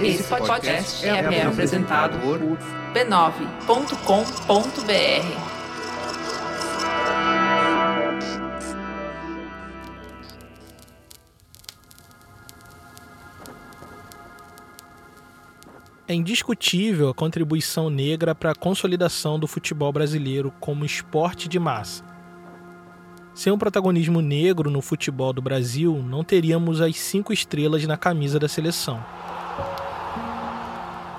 Esse 0.00 0.24
podcast 0.24 1.06
é, 1.06 1.08
é 1.08 1.46
apresentado 1.46 2.18
por 2.20 2.38
b9.com.br. 2.92 3.96
É 16.08 16.14
indiscutível 16.14 17.08
a 17.08 17.14
contribuição 17.14 17.88
negra 17.88 18.34
para 18.34 18.52
a 18.52 18.54
consolidação 18.54 19.38
do 19.38 19.46
futebol 19.46 19.92
brasileiro 19.92 20.52
como 20.60 20.84
esporte 20.84 21.48
de 21.48 21.58
massa. 21.58 22.04
Sem 23.34 23.52
um 23.52 23.58
protagonismo 23.58 24.20
negro 24.20 24.70
no 24.70 24.80
futebol 24.80 25.32
do 25.32 25.42
Brasil, 25.42 26.02
não 26.02 26.22
teríamos 26.22 26.80
as 26.80 26.96
cinco 26.96 27.32
estrelas 27.32 27.84
na 27.86 27.96
camisa 27.96 28.38
da 28.38 28.48
seleção. 28.48 29.02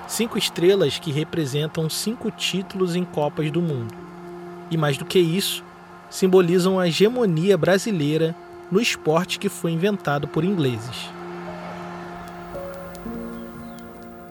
Cinco 0.08 0.38
estrelas 0.38 0.98
que 0.98 1.12
representam 1.12 1.88
cinco 1.90 2.30
títulos 2.30 2.96
em 2.96 3.04
Copas 3.04 3.50
do 3.50 3.60
Mundo. 3.60 3.94
E 4.70 4.76
mais 4.76 4.96
do 4.96 5.04
que 5.04 5.18
isso, 5.18 5.62
simbolizam 6.08 6.80
a 6.80 6.88
hegemonia 6.88 7.58
brasileira 7.58 8.34
no 8.72 8.80
esporte 8.80 9.38
que 9.38 9.50
foi 9.50 9.70
inventado 9.70 10.26
por 10.26 10.44
ingleses. 10.44 11.10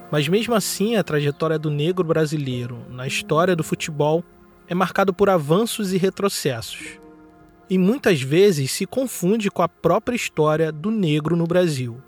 Mas 0.09 0.27
mesmo 0.27 0.55
assim, 0.55 0.95
a 0.95 1.03
trajetória 1.03 1.59
do 1.59 1.69
negro 1.69 2.03
brasileiro 2.03 2.79
na 2.89 3.05
história 3.05 3.55
do 3.55 3.63
futebol 3.63 4.23
é 4.67 4.73
marcada 4.73 5.13
por 5.13 5.29
avanços 5.29 5.93
e 5.93 5.97
retrocessos. 5.97 6.99
E 7.69 7.77
muitas 7.77 8.19
vezes 8.19 8.71
se 8.71 8.87
confunde 8.87 9.51
com 9.51 9.61
a 9.61 9.69
própria 9.69 10.15
história 10.15 10.71
do 10.71 10.89
negro 10.89 11.35
no 11.35 11.45
Brasil. 11.45 12.01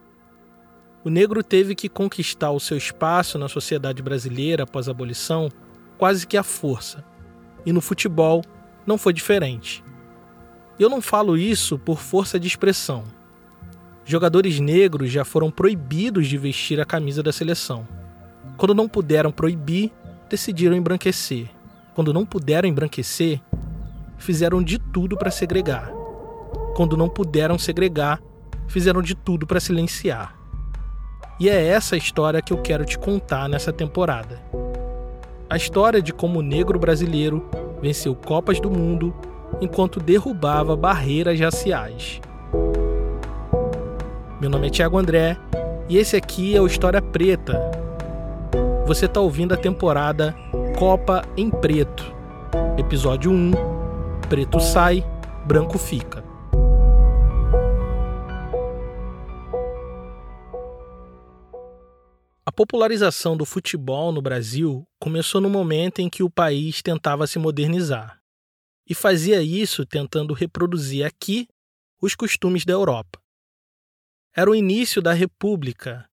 O 1.04 1.10
negro 1.10 1.44
teve 1.44 1.76
que 1.76 1.88
conquistar 1.88 2.52
o 2.52 2.60
seu 2.60 2.78
espaço 2.78 3.38
na 3.38 3.48
sociedade 3.48 4.02
brasileira 4.02 4.64
após 4.64 4.88
a 4.88 4.92
abolição 4.92 5.50
quase 5.98 6.26
que 6.28 6.38
à 6.38 6.44
força. 6.44 7.04
E 7.66 7.72
no 7.72 7.82
futebol 7.82 8.42
não 8.86 8.98
foi 8.98 9.14
diferente. 9.14 9.84
Eu 10.80 10.90
não 10.90 11.02
falo 11.02 11.38
isso 11.38 11.78
por 11.78 12.00
força 12.00 12.40
de 12.40 12.48
expressão 12.48 13.06
jogadores 14.10 14.60
negros 14.60 15.12
já 15.12 15.24
foram 15.24 15.52
proibidos 15.52 16.28
de 16.28 16.36
vestir 16.36 16.82
a 16.82 16.86
camisa 16.86 17.22
da 17.22 17.32
seleção. 17.32 17.88
Quando 18.58 18.74
não 18.74 18.90
puderam 18.90 19.32
proibir, 19.32 19.92
decidiram 20.28 20.76
embranquecer. 20.76 21.48
Quando 21.94 22.12
não 22.12 22.26
puderam 22.26 22.68
embranquecer, 22.68 23.40
fizeram 24.18 24.64
de 24.64 24.80
tudo 24.80 25.16
para 25.16 25.30
segregar. 25.30 25.92
Quando 26.76 26.98
não 26.98 27.08
puderam 27.08 27.60
segregar, 27.60 28.20
fizeram 28.68 29.04
de 29.04 29.14
tudo 29.14 29.46
para 29.46 29.60
silenciar. 29.60 30.36
E 31.40 31.48
é 31.48 31.68
essa 31.68 31.96
história 31.96 32.42
que 32.42 32.52
eu 32.52 32.58
quero 32.58 32.84
te 32.84 33.00
contar 33.00 33.48
nessa 33.48 33.72
temporada. 33.72 34.42
A 35.50 35.56
história 35.56 36.02
de 36.02 36.12
como 36.12 36.40
o 36.40 36.44
negro 36.44 36.78
brasileiro 36.78 37.50
venceu 37.82 38.14
Copas 38.14 38.60
do 38.60 38.70
Mundo 38.70 39.16
enquanto 39.62 40.02
derrubava 40.02 40.76
barreiras 40.76 41.40
raciais. 41.40 42.20
Meu 44.42 44.50
nome 44.50 44.68
é 44.68 44.70
Thiago 44.70 44.98
André 44.98 45.38
e 45.88 45.98
esse 45.98 46.18
aqui 46.18 46.58
é 46.58 46.62
o 46.62 46.68
História 46.68 47.02
Preta. 47.02 47.58
Você 48.86 49.06
está 49.06 49.22
ouvindo 49.22 49.54
a 49.54 49.58
temporada 49.58 50.36
Copa 50.78 51.22
em 51.38 51.50
Preto, 51.50 52.14
episódio 52.78 53.32
1: 53.32 53.52
Preto 54.28 54.60
sai, 54.60 55.06
branco 55.46 55.78
fica. 55.78 56.29
Popularização 62.60 63.38
do 63.38 63.46
futebol 63.46 64.12
no 64.12 64.22
Brasil 64.22 64.86
começou 65.00 65.40
no 65.40 65.50
momento 65.50 66.00
em 66.00 66.10
que 66.10 66.22
o 66.22 66.30
país 66.30 66.82
tentava 66.82 67.26
se 67.26 67.40
modernizar. 67.40 68.20
E 68.86 68.94
fazia 68.94 69.42
isso 69.42 69.86
tentando 69.86 70.34
reproduzir 70.34 71.06
aqui 71.06 71.48
os 72.02 72.16
costumes 72.16 72.66
da 72.66 72.74
Europa. 72.74 73.18
Era 74.36 74.50
o 74.50 74.56
início 74.56 75.02
da 75.02 75.14
República, 75.14 76.06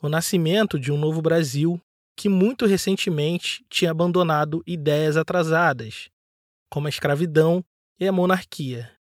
o 0.00 0.08
nascimento 0.08 0.78
de 0.78 0.92
um 0.92 0.96
novo 0.96 1.20
Brasil 1.20 1.82
que 2.16 2.28
muito 2.28 2.66
recentemente 2.66 3.66
tinha 3.68 3.90
abandonado 3.90 4.62
ideias 4.64 5.16
atrasadas, 5.16 6.08
como 6.70 6.86
a 6.86 6.90
escravidão 6.90 7.64
e 7.98 8.06
a 8.06 8.12
monarquia. 8.12 8.96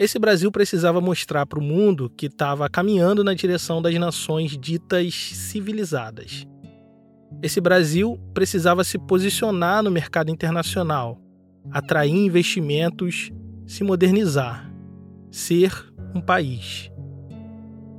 Esse 0.00 0.18
Brasil 0.18 0.50
precisava 0.50 0.98
mostrar 0.98 1.44
para 1.44 1.58
o 1.58 1.62
mundo 1.62 2.08
que 2.08 2.24
estava 2.24 2.70
caminhando 2.70 3.22
na 3.22 3.34
direção 3.34 3.82
das 3.82 3.94
nações 3.96 4.56
ditas 4.56 5.12
civilizadas. 5.12 6.46
Esse 7.42 7.60
Brasil 7.60 8.18
precisava 8.32 8.82
se 8.82 8.98
posicionar 8.98 9.82
no 9.82 9.90
mercado 9.90 10.30
internacional, 10.30 11.20
atrair 11.70 12.16
investimentos, 12.16 13.30
se 13.66 13.84
modernizar, 13.84 14.72
ser 15.30 15.70
um 16.14 16.20
país. 16.22 16.90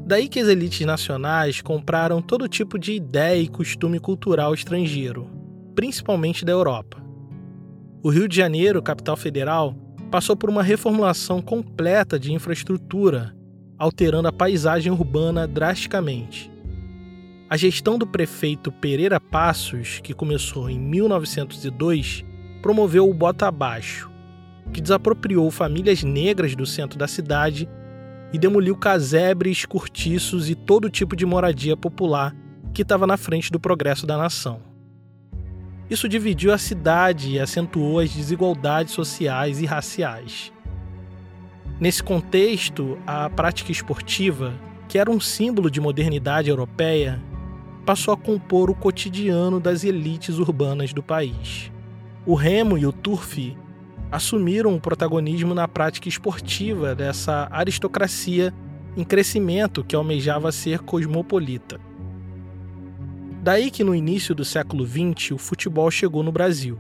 Daí 0.04 0.28
que 0.28 0.40
as 0.40 0.48
elites 0.48 0.84
nacionais 0.88 1.62
compraram 1.62 2.20
todo 2.20 2.50
tipo 2.50 2.80
de 2.80 2.94
ideia 2.94 3.40
e 3.40 3.48
costume 3.48 4.00
cultural 4.00 4.56
estrangeiro, 4.56 5.30
principalmente 5.76 6.44
da 6.44 6.52
Europa. 6.52 6.98
O 8.02 8.10
Rio 8.10 8.28
de 8.28 8.38
Janeiro, 8.38 8.82
capital 8.82 9.16
federal, 9.16 9.76
passou 10.12 10.36
por 10.36 10.50
uma 10.50 10.62
reformulação 10.62 11.42
completa 11.42 12.20
de 12.20 12.34
infraestrutura, 12.34 13.34
alterando 13.78 14.28
a 14.28 14.34
paisagem 14.34 14.92
urbana 14.92 15.48
drasticamente. 15.48 16.52
A 17.50 17.56
gestão 17.56 17.98
do 17.98 18.06
prefeito 18.06 18.72
Pereira 18.72 19.20
Passos, 19.20 20.00
que 20.04 20.14
começou 20.14 20.70
em 20.70 20.78
1902, 20.78 22.26
promoveu 22.62 23.10
o 23.10 23.14
bota 23.14 23.48
abaixo, 23.48 24.12
que 24.74 24.82
desapropriou 24.82 25.50
famílias 25.50 26.04
negras 26.04 26.56
do 26.56 26.66
centro 26.66 27.00
da 27.00 27.08
cidade 27.08 27.68
e 28.34 28.38
demoliu 28.38 28.76
casebres, 28.76 29.66
cortiços 29.66 30.50
e 30.50 30.56
todo 30.56 30.90
tipo 30.90 31.16
de 31.16 31.26
moradia 31.26 31.76
popular 31.76 32.36
que 32.74 32.82
estava 32.82 33.08
na 33.08 33.18
frente 33.18 33.52
do 33.52 33.60
progresso 33.60 34.06
da 34.06 34.18
nação. 34.18 34.71
Isso 35.92 36.08
dividiu 36.08 36.54
a 36.54 36.58
cidade 36.58 37.32
e 37.32 37.40
acentuou 37.40 38.00
as 38.00 38.10
desigualdades 38.10 38.94
sociais 38.94 39.62
e 39.62 39.66
raciais. 39.66 40.54
Nesse 41.82 42.02
contexto, 42.02 42.98
a 43.06 43.30
prática 43.30 43.74
esportiva, 43.74 44.54
que 44.88 44.98
era 44.98 45.12
um 45.12 45.20
símbolo 45.20 45.70
de 45.70 45.82
modernidade 45.82 46.50
europeia, 46.50 47.22
passou 47.86 48.14
a 48.14 48.18
compor 48.18 48.70
o 48.70 48.74
cotidiano 48.74 49.60
das 49.60 49.84
elites 49.84 50.38
urbanas 50.38 50.94
do 50.94 51.04
país. 51.04 51.70
O 52.26 52.36
remo 52.36 52.78
e 52.78 52.86
o 52.86 52.94
turf 52.94 53.58
assumiram 54.10 54.74
o 54.74 54.80
protagonismo 54.80 55.54
na 55.54 55.68
prática 55.68 56.08
esportiva 56.08 56.96
dessa 56.96 57.50
aristocracia 57.52 58.54
em 58.96 59.04
crescimento 59.04 59.84
que 59.84 59.94
almejava 59.94 60.54
ser 60.54 60.80
cosmopolita. 60.80 61.91
Daí 63.42 63.72
que 63.72 63.84
no 63.84 63.96
início 63.96 64.36
do 64.36 64.46
século 64.46 64.86
XX 64.86 65.32
o 65.32 65.38
futebol 65.40 65.90
chegou 65.90 66.22
no 66.22 66.32
Brasil. 66.32 66.78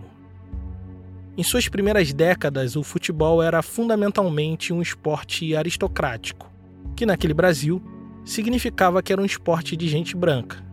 Em 1.35 1.41
suas 1.41 1.67
primeiras 1.67 2.13
décadas, 2.13 2.75
o 2.75 2.83
futebol 2.83 3.41
era 3.41 3.63
fundamentalmente 3.63 4.71
um 4.71 4.79
esporte 4.79 5.55
aristocrático, 5.55 6.51
que 6.95 7.03
naquele 7.03 7.33
Brasil 7.33 7.81
significava 8.23 9.01
que 9.01 9.11
era 9.11 9.19
um 9.19 9.25
esporte 9.25 9.75
de 9.75 9.87
gente 9.87 10.15
branca. 10.15 10.63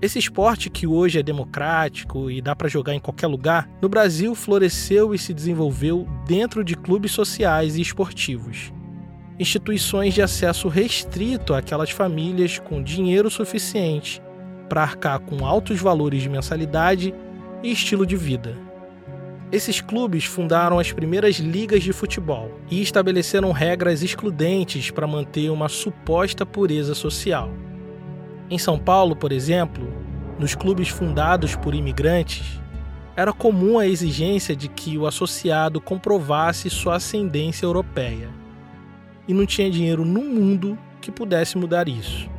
Esse 0.00 0.18
esporte 0.18 0.68
que 0.68 0.84
hoje 0.84 1.20
é 1.20 1.22
democrático 1.22 2.28
e 2.28 2.42
dá 2.42 2.56
para 2.56 2.68
jogar 2.68 2.92
em 2.92 2.98
qualquer 2.98 3.28
lugar, 3.28 3.70
no 3.80 3.88
Brasil 3.88 4.34
floresceu 4.34 5.14
e 5.14 5.18
se 5.18 5.32
desenvolveu 5.32 6.08
dentro 6.26 6.64
de 6.64 6.74
clubes 6.74 7.12
sociais 7.12 7.76
e 7.76 7.80
esportivos. 7.80 8.72
Instituições 9.38 10.12
de 10.12 10.22
acesso 10.22 10.66
restrito 10.66 11.54
àquelas 11.54 11.90
famílias 11.90 12.58
com 12.58 12.82
dinheiro 12.82 13.30
suficiente 13.30 14.20
para 14.72 14.84
arcar 14.84 15.18
com 15.18 15.44
altos 15.44 15.82
valores 15.82 16.22
de 16.22 16.30
mensalidade 16.30 17.14
e 17.62 17.70
estilo 17.70 18.06
de 18.06 18.16
vida. 18.16 18.56
Esses 19.52 19.82
clubes 19.82 20.24
fundaram 20.24 20.78
as 20.78 20.90
primeiras 20.90 21.36
ligas 21.36 21.82
de 21.82 21.92
futebol 21.92 22.58
e 22.70 22.80
estabeleceram 22.80 23.52
regras 23.52 24.02
excludentes 24.02 24.90
para 24.90 25.06
manter 25.06 25.50
uma 25.50 25.68
suposta 25.68 26.46
pureza 26.46 26.94
social. 26.94 27.50
Em 28.48 28.56
São 28.56 28.78
Paulo, 28.78 29.14
por 29.14 29.30
exemplo, 29.30 29.92
nos 30.38 30.54
clubes 30.54 30.88
fundados 30.88 31.54
por 31.54 31.74
imigrantes, 31.74 32.58
era 33.14 33.30
comum 33.30 33.78
a 33.78 33.86
exigência 33.86 34.56
de 34.56 34.68
que 34.68 34.96
o 34.96 35.06
associado 35.06 35.82
comprovasse 35.82 36.70
sua 36.70 36.96
ascendência 36.96 37.66
europeia. 37.66 38.30
E 39.28 39.34
não 39.34 39.44
tinha 39.44 39.70
dinheiro 39.70 40.02
no 40.02 40.22
mundo 40.22 40.78
que 40.98 41.10
pudesse 41.10 41.58
mudar 41.58 41.88
isso. 41.88 42.31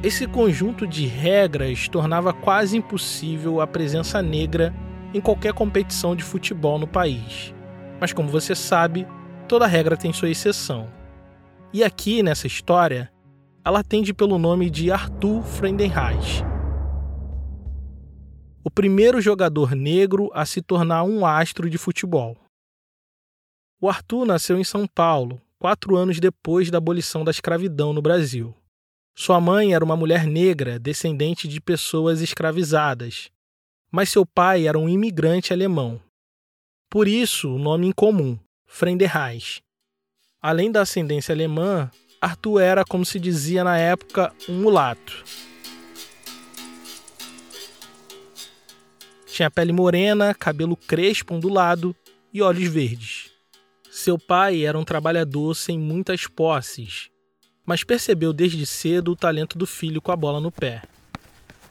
Esse 0.00 0.28
conjunto 0.28 0.86
de 0.86 1.06
regras 1.06 1.88
tornava 1.88 2.32
quase 2.32 2.76
impossível 2.76 3.60
a 3.60 3.66
presença 3.66 4.22
negra 4.22 4.72
em 5.12 5.20
qualquer 5.20 5.52
competição 5.52 6.14
de 6.14 6.22
futebol 6.22 6.78
no 6.78 6.86
país. 6.86 7.52
Mas 8.00 8.12
como 8.12 8.28
você 8.28 8.54
sabe, 8.54 9.08
toda 9.48 9.66
regra 9.66 9.96
tem 9.96 10.12
sua 10.12 10.30
exceção. 10.30 10.88
E 11.72 11.82
aqui 11.82 12.22
nessa 12.22 12.46
história, 12.46 13.10
ela 13.64 13.80
atende 13.80 14.14
pelo 14.14 14.38
nome 14.38 14.70
de 14.70 14.92
Arthur 14.92 15.42
Friedenreich. 15.42 16.44
O 18.62 18.70
primeiro 18.70 19.20
jogador 19.20 19.74
negro 19.74 20.30
a 20.32 20.46
se 20.46 20.62
tornar 20.62 21.02
um 21.02 21.26
astro 21.26 21.68
de 21.68 21.76
futebol. 21.76 22.36
O 23.80 23.88
Arthur 23.88 24.24
nasceu 24.24 24.60
em 24.60 24.64
São 24.64 24.86
Paulo, 24.86 25.40
quatro 25.58 25.96
anos 25.96 26.20
depois 26.20 26.70
da 26.70 26.78
abolição 26.78 27.24
da 27.24 27.32
escravidão 27.32 27.92
no 27.92 28.00
Brasil. 28.00 28.54
Sua 29.20 29.40
mãe 29.40 29.74
era 29.74 29.84
uma 29.84 29.96
mulher 29.96 30.28
negra, 30.28 30.78
descendente 30.78 31.48
de 31.48 31.60
pessoas 31.60 32.20
escravizadas, 32.20 33.28
mas 33.90 34.10
seu 34.10 34.24
pai 34.24 34.68
era 34.68 34.78
um 34.78 34.88
imigrante 34.88 35.52
alemão. 35.52 36.00
Por 36.88 37.08
isso, 37.08 37.52
o 37.52 37.58
nome 37.58 37.88
incomum, 37.88 38.38
Friedenreich. 38.64 39.60
Além 40.40 40.70
da 40.70 40.82
ascendência 40.82 41.34
alemã, 41.34 41.90
Arthur 42.20 42.60
era, 42.60 42.84
como 42.84 43.04
se 43.04 43.18
dizia 43.18 43.64
na 43.64 43.76
época, 43.76 44.32
um 44.48 44.62
mulato. 44.62 45.24
Tinha 49.26 49.50
pele 49.50 49.72
morena, 49.72 50.32
cabelo 50.32 50.76
crespo 50.76 51.34
ondulado 51.34 51.92
e 52.32 52.40
olhos 52.40 52.68
verdes. 52.68 53.32
Seu 53.90 54.16
pai 54.16 54.64
era 54.64 54.78
um 54.78 54.84
trabalhador 54.84 55.56
sem 55.56 55.76
muitas 55.76 56.28
posses, 56.28 57.10
mas 57.68 57.84
percebeu 57.84 58.32
desde 58.32 58.64
cedo 58.64 59.12
o 59.12 59.16
talento 59.16 59.58
do 59.58 59.66
filho 59.66 60.00
com 60.00 60.10
a 60.10 60.16
bola 60.16 60.40
no 60.40 60.50
pé. 60.50 60.80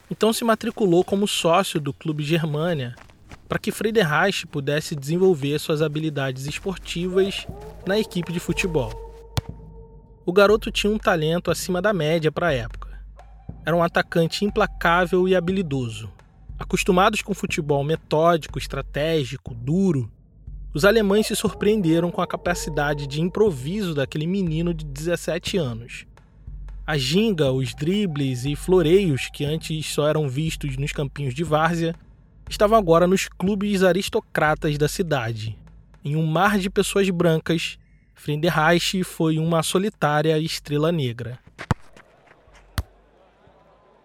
Então 0.08 0.32
se 0.32 0.44
matriculou 0.44 1.02
como 1.02 1.26
sócio 1.26 1.80
do 1.80 1.92
Clube 1.92 2.22
Germânia 2.22 2.94
para 3.48 3.58
que 3.58 3.72
Friedreich 3.72 4.46
pudesse 4.46 4.94
desenvolver 4.94 5.58
suas 5.58 5.82
habilidades 5.82 6.46
esportivas 6.46 7.48
na 7.84 7.98
equipe 7.98 8.32
de 8.32 8.38
futebol. 8.38 8.92
O 10.24 10.32
garoto 10.32 10.70
tinha 10.70 10.92
um 10.92 10.98
talento 10.98 11.50
acima 11.50 11.82
da 11.82 11.92
média 11.92 12.30
para 12.30 12.46
a 12.46 12.52
época. 12.52 13.02
Era 13.66 13.74
um 13.74 13.82
atacante 13.82 14.44
implacável 14.44 15.26
e 15.26 15.34
habilidoso. 15.34 16.08
Acostumados 16.56 17.22
com 17.22 17.34
futebol 17.34 17.82
metódico, 17.82 18.56
estratégico, 18.56 19.52
duro, 19.52 20.08
os 20.72 20.84
alemães 20.84 21.26
se 21.26 21.34
surpreenderam 21.34 22.10
com 22.10 22.20
a 22.20 22.26
capacidade 22.26 23.06
de 23.06 23.20
improviso 23.20 23.94
daquele 23.94 24.26
menino 24.26 24.74
de 24.74 24.84
17 24.84 25.56
anos. 25.56 26.06
A 26.86 26.96
ginga, 26.96 27.52
os 27.52 27.74
dribles 27.74 28.44
e 28.44 28.54
floreios 28.54 29.28
que 29.32 29.44
antes 29.44 29.86
só 29.86 30.08
eram 30.08 30.28
vistos 30.28 30.76
nos 30.76 30.92
campinhos 30.92 31.34
de 31.34 31.44
várzea 31.44 31.94
estavam 32.48 32.78
agora 32.78 33.06
nos 33.06 33.28
clubes 33.28 33.82
aristocratas 33.82 34.78
da 34.78 34.88
cidade. 34.88 35.58
Em 36.04 36.16
um 36.16 36.26
mar 36.26 36.58
de 36.58 36.70
pessoas 36.70 37.08
brancas, 37.10 37.78
Friedenreich 38.14 39.04
foi 39.04 39.38
uma 39.38 39.62
solitária 39.62 40.38
estrela 40.38 40.90
negra. 40.90 41.38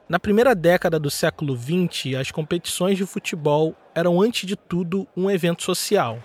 Na 0.08 0.20
primeira 0.20 0.54
década 0.54 1.00
do 1.00 1.10
século 1.10 1.58
XX, 1.58 2.16
as 2.20 2.32
competições 2.32 2.98
de 2.98 3.06
futebol 3.06 3.76
eram, 3.96 4.22
antes 4.22 4.46
de 4.46 4.56
tudo, 4.56 5.08
um 5.16 5.32
evento 5.32 5.64
social. 5.64 6.22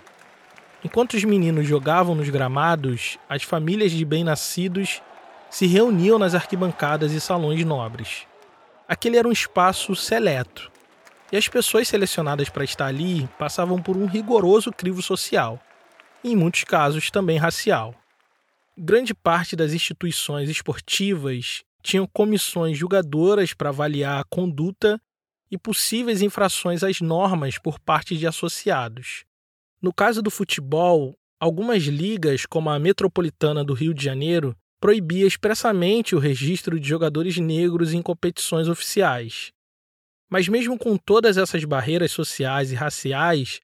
Enquanto 0.83 1.15
os 1.15 1.23
meninos 1.25 1.67
jogavam 1.67 2.15
nos 2.15 2.29
gramados, 2.29 3.17
as 3.27 3.43
famílias 3.43 3.91
de 3.91 4.05
bem-nascidos 4.05 5.01
se 5.49 5.65
reuniam 5.67 6.17
nas 6.17 6.33
arquibancadas 6.33 7.11
e 7.11 7.19
salões 7.19 7.65
nobres. 7.65 8.25
Aquele 8.87 9.17
era 9.17 9.27
um 9.27 9.31
espaço 9.31 9.95
seleto, 9.95 10.71
e 11.31 11.37
as 11.37 11.47
pessoas 11.47 11.87
selecionadas 11.87 12.49
para 12.49 12.63
estar 12.63 12.85
ali 12.85 13.27
passavam 13.37 13.81
por 13.81 13.97
um 13.97 14.05
rigoroso 14.05 14.71
crivo 14.71 15.01
social, 15.01 15.59
e 16.23 16.31
em 16.31 16.35
muitos 16.35 16.63
casos 16.63 17.11
também 17.11 17.37
racial. 17.37 17.93
Grande 18.77 19.13
parte 19.13 19.55
das 19.55 19.73
instituições 19.73 20.49
esportivas 20.49 21.63
tinham 21.83 22.07
comissões 22.07 22.77
julgadoras 22.77 23.53
para 23.53 23.69
avaliar 23.69 24.21
a 24.21 24.23
conduta 24.23 24.99
e 25.51 25.57
possíveis 25.57 26.21
infrações 26.21 26.83
às 26.83 27.01
normas 27.01 27.57
por 27.57 27.79
parte 27.79 28.17
de 28.17 28.25
associados. 28.25 29.25
No 29.81 29.93
caso 29.93 30.21
do 30.21 30.29
futebol, 30.29 31.17
algumas 31.39 31.83
ligas, 31.83 32.45
como 32.45 32.69
a 32.69 32.77
Metropolitana 32.77 33.63
do 33.63 33.73
Rio 33.73 33.93
de 33.93 34.03
Janeiro, 34.03 34.55
proibia 34.79 35.25
expressamente 35.25 36.15
o 36.15 36.19
registro 36.19 36.79
de 36.79 36.87
jogadores 36.87 37.37
negros 37.37 37.93
em 37.93 38.01
competições 38.01 38.67
oficiais. 38.67 39.51
Mas 40.29 40.47
mesmo 40.47 40.77
com 40.77 40.97
todas 40.97 41.37
essas 41.37 41.63
barreiras 41.63 42.11
sociais 42.11 42.71
e 42.71 42.75
raciais, 42.75 43.61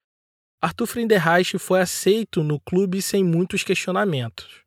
Arthur 0.61 0.87
Friedenreich 0.87 1.57
foi 1.57 1.81
aceito 1.81 2.43
no 2.43 2.59
clube 2.59 3.01
sem 3.01 3.23
muitos 3.23 3.63
questionamentos. 3.63 4.63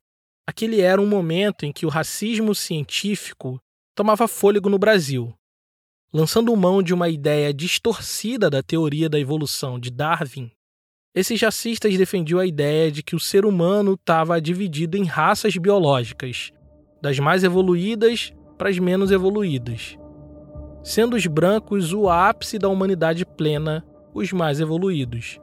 Aquele 0.46 0.80
era 0.80 1.00
um 1.00 1.06
momento 1.06 1.66
em 1.66 1.72
que 1.72 1.84
o 1.84 1.90
racismo 1.90 2.54
científico 2.54 3.60
tomava 3.94 4.28
fôlego 4.28 4.68
no 4.68 4.78
Brasil. 4.78 5.34
Lançando 6.12 6.54
mão 6.56 6.82
de 6.82 6.94
uma 6.94 7.08
ideia 7.08 7.52
distorcida 7.52 8.48
da 8.48 8.62
teoria 8.62 9.08
da 9.08 9.18
evolução 9.18 9.78
de 9.78 9.90
Darwin, 9.90 10.50
esses 11.18 11.40
racistas 11.40 11.96
defendiam 11.96 12.40
a 12.40 12.46
ideia 12.46 12.90
de 12.90 13.02
que 13.02 13.16
o 13.16 13.20
ser 13.20 13.44
humano 13.44 13.94
estava 13.94 14.40
dividido 14.40 14.96
em 14.96 15.04
raças 15.04 15.56
biológicas, 15.56 16.52
das 17.00 17.18
mais 17.18 17.44
evoluídas 17.44 18.32
para 18.56 18.68
as 18.68 18.78
menos 18.78 19.10
evoluídas 19.10 19.98
sendo 20.88 21.16
os 21.16 21.26
brancos 21.26 21.92
o 21.92 22.08
ápice 22.08 22.58
da 22.58 22.66
humanidade 22.66 23.26
plena, 23.26 23.84
os 24.14 24.32
mais 24.32 24.58
evoluídos. 24.58 25.38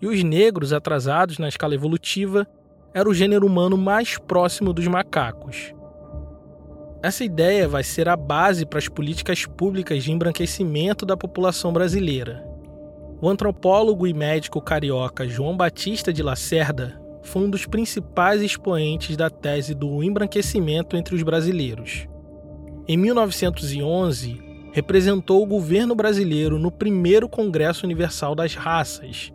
E 0.00 0.06
os 0.06 0.22
negros, 0.22 0.72
atrasados 0.72 1.38
na 1.38 1.48
escala 1.48 1.74
evolutiva, 1.74 2.46
era 2.94 3.08
o 3.08 3.14
gênero 3.14 3.44
humano 3.44 3.76
mais 3.76 4.18
próximo 4.18 4.72
dos 4.72 4.86
macacos. 4.86 5.74
Essa 7.02 7.24
ideia 7.24 7.66
vai 7.66 7.82
ser 7.82 8.08
a 8.08 8.16
base 8.16 8.64
para 8.64 8.78
as 8.78 8.88
políticas 8.88 9.44
públicas 9.46 10.04
de 10.04 10.12
embranquecimento 10.12 11.04
da 11.04 11.16
população 11.16 11.72
brasileira. 11.72 12.46
O 13.18 13.30
antropólogo 13.30 14.06
e 14.06 14.12
médico 14.12 14.60
carioca 14.60 15.26
João 15.26 15.56
Batista 15.56 16.12
de 16.12 16.22
Lacerda 16.22 17.00
foi 17.22 17.42
um 17.42 17.50
dos 17.50 17.64
principais 17.64 18.42
expoentes 18.42 19.16
da 19.16 19.30
tese 19.30 19.74
do 19.74 20.02
embranquecimento 20.02 20.96
entre 20.96 21.14
os 21.14 21.22
brasileiros. 21.22 22.06
Em 22.86 22.96
1911, 22.96 24.38
representou 24.70 25.42
o 25.42 25.46
governo 25.46 25.94
brasileiro 25.94 26.58
no 26.58 26.70
primeiro 26.70 27.26
Congresso 27.26 27.86
Universal 27.86 28.34
das 28.34 28.54
Raças. 28.54 29.32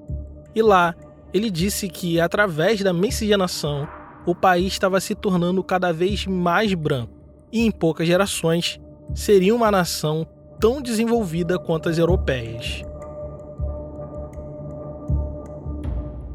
E 0.54 0.62
lá, 0.62 0.94
ele 1.34 1.50
disse 1.50 1.90
que, 1.90 2.20
através 2.20 2.84
da 2.84 2.94
miscigenação, 2.94 3.88
o 4.28 4.36
país 4.36 4.74
estava 4.74 5.00
se 5.02 5.16
tornando 5.16 5.64
cada 5.64 5.92
vez 5.92 6.28
mais 6.28 6.72
branco 6.76 7.12
e, 7.52 7.66
em 7.66 7.72
poucas 7.72 8.06
gerações, 8.06 8.80
seria 9.16 9.56
uma 9.56 9.72
nação 9.72 10.28
tão 10.60 10.80
desenvolvida 10.80 11.58
quanto 11.58 11.90
as 11.90 11.98
europeias. 11.98 12.84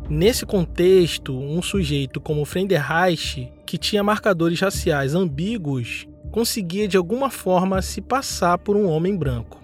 Nesse 0.09 0.47
contexto, 0.47 1.37
um 1.37 1.61
sujeito 1.61 2.21
como 2.21 2.45
Friedenreich, 2.45 3.53
que 3.67 3.77
tinha 3.77 4.05
marcadores 4.05 4.61
raciais 4.61 5.17
ambíguos, 5.17 6.07
conseguia 6.31 6.87
de 6.87 6.97
alguma 6.97 7.29
forma 7.29 7.83
se 7.83 8.01
passar 8.01 8.57
por 8.59 8.77
um 8.77 8.89
homem 8.89 9.17
branco. 9.17 9.61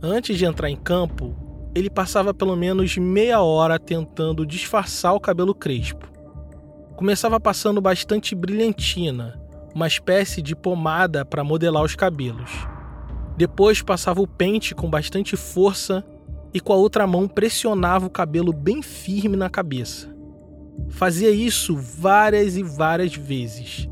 Antes 0.00 0.38
de 0.38 0.44
entrar 0.44 0.70
em 0.70 0.76
campo, 0.76 1.34
ele 1.74 1.90
passava 1.90 2.32
pelo 2.32 2.54
menos 2.54 2.96
meia 2.98 3.40
hora 3.40 3.80
tentando 3.80 4.46
disfarçar 4.46 5.12
o 5.12 5.20
cabelo 5.20 5.56
crespo. 5.56 6.08
Começava 6.94 7.40
passando 7.40 7.80
bastante 7.80 8.32
brilhantina, 8.36 9.40
uma 9.74 9.88
espécie 9.88 10.40
de 10.40 10.54
pomada 10.54 11.24
para 11.24 11.42
modelar 11.42 11.82
os 11.82 11.96
cabelos. 11.96 12.50
Depois 13.36 13.82
passava 13.82 14.20
o 14.20 14.26
pente 14.26 14.72
com 14.72 14.88
bastante 14.88 15.36
força 15.36 16.04
e 16.52 16.60
com 16.60 16.72
a 16.72 16.76
outra 16.76 17.06
mão 17.06 17.28
pressionava 17.28 18.06
o 18.06 18.10
cabelo 18.10 18.52
bem 18.52 18.82
firme 18.82 19.36
na 19.36 19.48
cabeça. 19.48 20.14
Fazia 20.88 21.30
isso 21.30 21.76
várias 21.76 22.56
e 22.56 22.62
várias 22.62 23.14
vezes, 23.14 23.88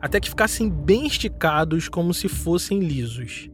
até 0.00 0.20
que 0.20 0.28
ficassem 0.28 0.68
bem 0.68 1.06
esticados 1.06 1.88
como 1.88 2.12
se 2.12 2.28
fossem 2.28 2.80
lisos. 2.80 3.48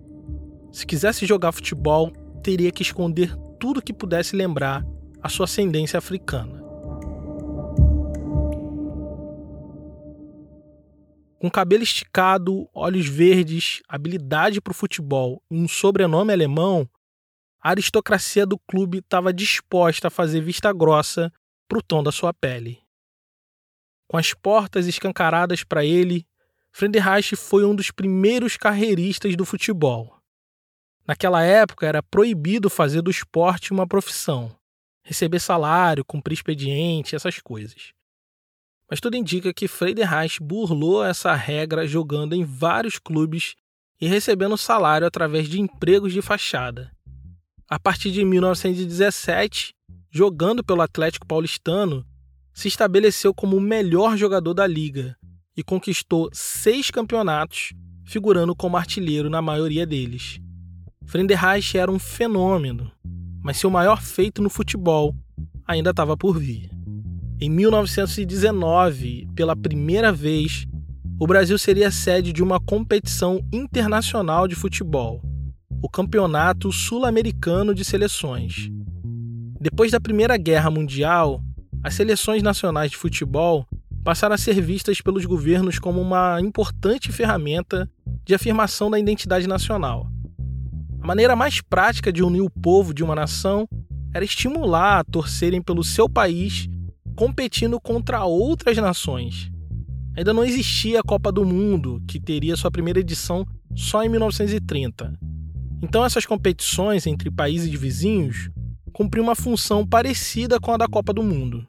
Se 0.73 0.87
quisesse 0.87 1.27
jogar 1.27 1.53
futebol, 1.53 2.11
teria 2.43 2.71
que 2.71 2.83
esconder 2.83 3.37
tudo 3.59 3.83
que 3.83 3.93
pudesse 3.93 4.35
lembrar 4.35 4.85
a 5.23 5.29
sua 5.29 5.45
ascendência 5.45 5.99
africana. 5.99 6.61
Com 11.39 11.51
cabelo 11.51 11.83
esticado, 11.83 12.69
olhos 12.75 13.07
verdes, 13.07 13.81
habilidade 13.89 14.61
para 14.61 14.73
o 14.73 14.75
futebol 14.75 15.43
e 15.51 15.59
um 15.59 15.67
sobrenome 15.67 16.33
alemão, 16.33 16.87
a 17.63 17.71
aristocracia 17.71 18.47
do 18.47 18.59
clube 18.59 18.99
estava 18.99 19.33
disposta 19.33 20.09
a 20.09 20.11
fazer 20.11 20.41
vista 20.41 20.73
grossa 20.73 21.33
para 21.69 21.79
o 21.79 21.83
tom 21.83 22.03
da 22.03 22.11
sua 22.11 22.33
pele. 22.33 22.83
Com 24.09 24.17
as 24.17 24.35
portas 24.35 24.87
escancaradas 24.87 25.63
para 25.63 25.85
ele, 25.85 26.27
Friedenreich 26.73 27.37
foi 27.37 27.65
um 27.65 27.75
dos 27.75 27.91
primeiros 27.91 28.57
carreiristas 28.57 29.37
do 29.37 29.45
futebol. 29.45 30.17
Naquela 31.07 31.43
época 31.43 31.87
era 31.87 32.03
proibido 32.03 32.71
fazer 32.71 33.03
do 33.03 33.11
esporte 33.11 33.73
uma 33.73 33.87
profissão, 33.87 34.57
receber 35.03 35.41
salário, 35.41 36.05
cumprir 36.05 36.35
expediente, 36.35 37.15
essas 37.15 37.39
coisas. 37.41 37.93
Mas 38.89 39.01
tudo 39.01 39.17
indica 39.17 39.53
que 39.53 39.69
Friedenreich 39.69 40.43
burlou 40.43 41.05
essa 41.05 41.35
regra 41.35 41.87
jogando 41.87 42.35
em 42.35 42.45
vários 42.45 42.99
clubes 42.99 43.55
e 44.01 44.09
recebendo 44.09 44.57
salário 44.57 45.07
através 45.07 45.49
de 45.49 45.61
empregos 45.61 46.13
de 46.13 46.23
fachada. 46.23 46.91
A 47.73 47.79
partir 47.79 48.11
de 48.11 48.25
1917, 48.25 49.73
jogando 50.11 50.65
pelo 50.65 50.83
Atlético 50.83 51.25
Paulistano, 51.25 52.05
se 52.53 52.67
estabeleceu 52.67 53.33
como 53.33 53.57
o 53.57 53.61
melhor 53.61 54.17
jogador 54.17 54.55
da 54.55 54.67
liga 54.67 55.17
e 55.57 55.63
conquistou 55.63 56.29
seis 56.33 56.91
campeonatos, 56.91 57.73
figurando 58.05 58.57
como 58.57 58.77
artilheiro 58.77 59.31
na 59.31 59.41
maioria 59.41 59.87
deles. 59.87 60.41
Friedenreich 61.07 61.79
era 61.79 61.93
um 61.93 61.99
fenômeno, 62.01 62.91
mas 63.41 63.59
seu 63.59 63.71
maior 63.71 64.03
feito 64.03 64.43
no 64.43 64.51
futebol 64.51 65.15
ainda 65.65 65.91
estava 65.91 66.17
por 66.17 66.41
vir. 66.41 66.69
Em 67.41 67.49
1919, 67.49 69.29
pela 69.37 69.55
primeira 69.55 70.13
vez, 70.13 70.67
o 71.21 71.27
Brasil 71.27 71.57
seria 71.57 71.93
sede 71.93 72.33
de 72.33 72.43
uma 72.43 72.59
competição 72.59 73.41
internacional 73.53 74.49
de 74.49 74.57
futebol, 74.57 75.23
o 75.83 75.89
Campeonato 75.89 76.71
Sul-Americano 76.71 77.75
de 77.75 77.85
Seleções. 77.85 78.71
Depois 79.59 79.91
da 79.91 80.01
Primeira 80.01 80.37
Guerra 80.37 80.71
Mundial, 80.71 81.43
as 81.83 81.95
seleções 81.95 82.43
nacionais 82.43 82.91
de 82.91 82.99
futebol 82.99 83.67
passaram 84.05 84.35
a 84.35 84.39
ser 84.39 84.61
vistas 84.61 85.01
pelos 85.01 85.25
governos 85.25 85.79
como 85.79 86.01
uma 86.01 86.39
importante 86.41 87.11
ferramenta 87.11 87.91
de 88.25 88.35
afirmação 88.35 88.91
da 88.91 88.99
identidade 88.99 89.47
nacional. 89.47 90.07
A 91.01 91.07
maneira 91.07 91.35
mais 91.35 91.63
prática 91.63 92.13
de 92.13 92.23
unir 92.23 92.43
o 92.43 92.51
povo 92.51 92.93
de 92.93 93.03
uma 93.03 93.15
nação 93.15 93.67
era 94.13 94.25
estimular 94.25 94.99
a 94.99 95.05
torcerem 95.05 95.63
pelo 95.63 95.83
seu 95.83 96.09
país 96.09 96.69
competindo 97.17 97.81
contra 97.81 98.25
outras 98.25 98.77
nações. 98.77 99.51
Ainda 100.15 100.35
não 100.35 100.45
existia 100.45 101.01
a 101.01 101.03
Copa 101.03 101.33
do 101.33 101.45
Mundo, 101.45 102.03
que 102.07 102.21
teria 102.21 102.57
sua 102.57 102.71
primeira 102.71 103.01
edição 103.01 103.47
só 103.75 104.03
em 104.05 104.09
1930. 104.09 105.30
Então 105.83 106.05
essas 106.05 106.27
competições 106.27 107.07
entre 107.07 107.31
países 107.31 107.73
vizinhos 107.79 108.51
cumpriam 108.93 109.25
uma 109.25 109.35
função 109.35 109.87
parecida 109.87 110.61
com 110.61 110.73
a 110.73 110.77
da 110.77 110.87
Copa 110.87 111.13
do 111.13 111.23
Mundo. 111.23 111.67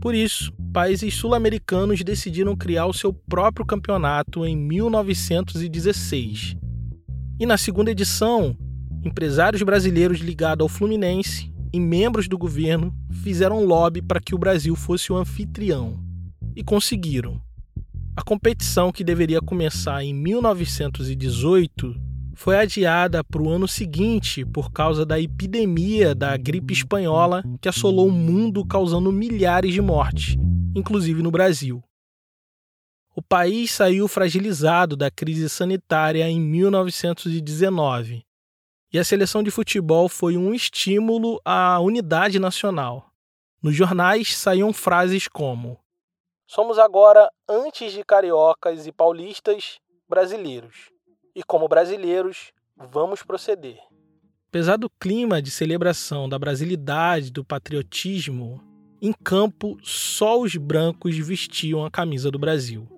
Por 0.00 0.14
isso, 0.14 0.52
países 0.72 1.14
sul-americanos 1.14 2.04
decidiram 2.04 2.56
criar 2.56 2.86
o 2.86 2.92
seu 2.92 3.12
próprio 3.12 3.66
campeonato 3.66 4.46
em 4.46 4.56
1916. 4.56 6.56
E 7.40 7.46
na 7.46 7.56
segunda 7.56 7.90
edição, 7.90 8.56
empresários 9.04 9.62
brasileiros 9.62 10.20
ligados 10.20 10.62
ao 10.62 10.68
Fluminense 10.68 11.52
e 11.72 11.80
membros 11.80 12.28
do 12.28 12.38
governo 12.38 12.94
fizeram 13.22 13.64
lobby 13.64 14.00
para 14.00 14.20
que 14.20 14.34
o 14.34 14.38
Brasil 14.38 14.76
fosse 14.76 15.12
o 15.12 15.16
anfitrião. 15.16 15.98
E 16.54 16.62
conseguiram. 16.62 17.40
A 18.16 18.22
competição, 18.22 18.90
que 18.90 19.04
deveria 19.04 19.40
começar 19.40 20.02
em 20.02 20.12
1918, 20.12 21.94
foi 22.38 22.56
adiada 22.56 23.24
para 23.24 23.42
o 23.42 23.50
ano 23.50 23.66
seguinte 23.66 24.46
por 24.46 24.70
causa 24.70 25.04
da 25.04 25.18
epidemia 25.18 26.14
da 26.14 26.36
gripe 26.36 26.72
espanhola 26.72 27.42
que 27.60 27.68
assolou 27.68 28.06
o 28.06 28.12
mundo, 28.12 28.64
causando 28.64 29.10
milhares 29.10 29.74
de 29.74 29.80
mortes, 29.82 30.36
inclusive 30.72 31.20
no 31.20 31.32
Brasil. 31.32 31.82
O 33.12 33.20
país 33.20 33.72
saiu 33.72 34.06
fragilizado 34.06 34.96
da 34.96 35.10
crise 35.10 35.48
sanitária 35.48 36.30
em 36.30 36.40
1919 36.40 38.24
e 38.92 39.00
a 39.00 39.04
seleção 39.04 39.42
de 39.42 39.50
futebol 39.50 40.08
foi 40.08 40.36
um 40.36 40.54
estímulo 40.54 41.40
à 41.44 41.80
unidade 41.80 42.38
nacional. 42.38 43.10
Nos 43.60 43.74
jornais 43.74 44.36
saíam 44.36 44.72
frases 44.72 45.26
como: 45.26 45.76
Somos 46.46 46.78
agora, 46.78 47.28
antes 47.48 47.92
de 47.92 48.04
cariocas 48.04 48.86
e 48.86 48.92
paulistas, 48.92 49.80
brasileiros 50.08 50.96
e, 51.38 51.42
como 51.44 51.68
brasileiros, 51.68 52.52
vamos 52.90 53.22
proceder. 53.22 53.78
Apesar 54.48 54.76
do 54.76 54.90
clima 54.90 55.40
de 55.40 55.52
celebração 55.52 56.28
da 56.28 56.36
brasilidade, 56.36 57.30
do 57.30 57.44
patriotismo, 57.44 58.60
em 59.00 59.12
campo 59.12 59.78
só 59.80 60.40
os 60.40 60.56
brancos 60.56 61.16
vestiam 61.16 61.84
a 61.84 61.90
camisa 61.92 62.28
do 62.28 62.40
Brasil. 62.40 62.88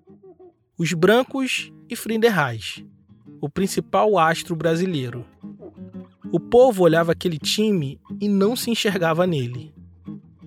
Os 0.78 0.94
brancos 0.94 1.70
e 1.86 1.94
Frinderrais, 1.94 2.82
o 3.42 3.48
principal 3.50 4.16
astro 4.16 4.56
brasileiro. 4.56 5.26
O 6.32 6.40
povo 6.40 6.84
olhava 6.84 7.12
aquele 7.12 7.38
time 7.38 8.00
e 8.18 8.26
não 8.26 8.56
se 8.56 8.70
enxergava 8.70 9.26
nele. 9.26 9.74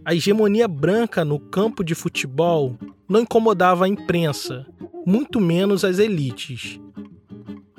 A 0.04 0.16
hegemonia 0.16 0.68
branca 0.68 1.24
no 1.24 1.40
campo 1.40 1.84
de 1.84 1.94
futebol 1.94 2.76
não 3.08 3.20
incomodava 3.20 3.86
a 3.86 3.88
imprensa, 3.88 4.66
muito 5.06 5.40
menos 5.40 5.84
as 5.84 6.00
elites, 6.00 6.80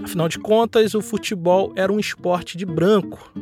Afinal 0.04 0.28
de 0.28 0.38
contas, 0.38 0.94
o 0.94 1.00
futebol 1.00 1.73
era 1.75 1.90
um 1.90 1.99
esporte 1.99 2.58
de 2.58 2.66
branco. 2.66 3.32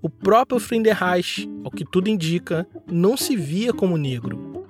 O 0.00 0.08
próprio 0.08 0.58
Friedenreich, 0.58 1.46
ao 1.62 1.70
que 1.70 1.84
tudo 1.84 2.08
indica, 2.08 2.66
não 2.90 3.14
se 3.14 3.36
via 3.36 3.74
como 3.74 3.98
negro. 3.98 4.64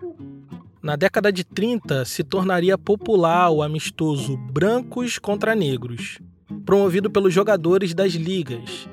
Na 0.82 0.96
década 0.96 1.32
de 1.32 1.44
30, 1.44 2.04
se 2.04 2.24
tornaria 2.24 2.76
popular 2.76 3.50
o 3.50 3.62
amistoso 3.62 4.36
Brancos 4.36 5.16
contra 5.16 5.54
Negros, 5.54 6.18
promovido 6.66 7.08
pelos 7.08 7.32
jogadores 7.32 7.94
das 7.94 8.14
ligas. 8.14 8.88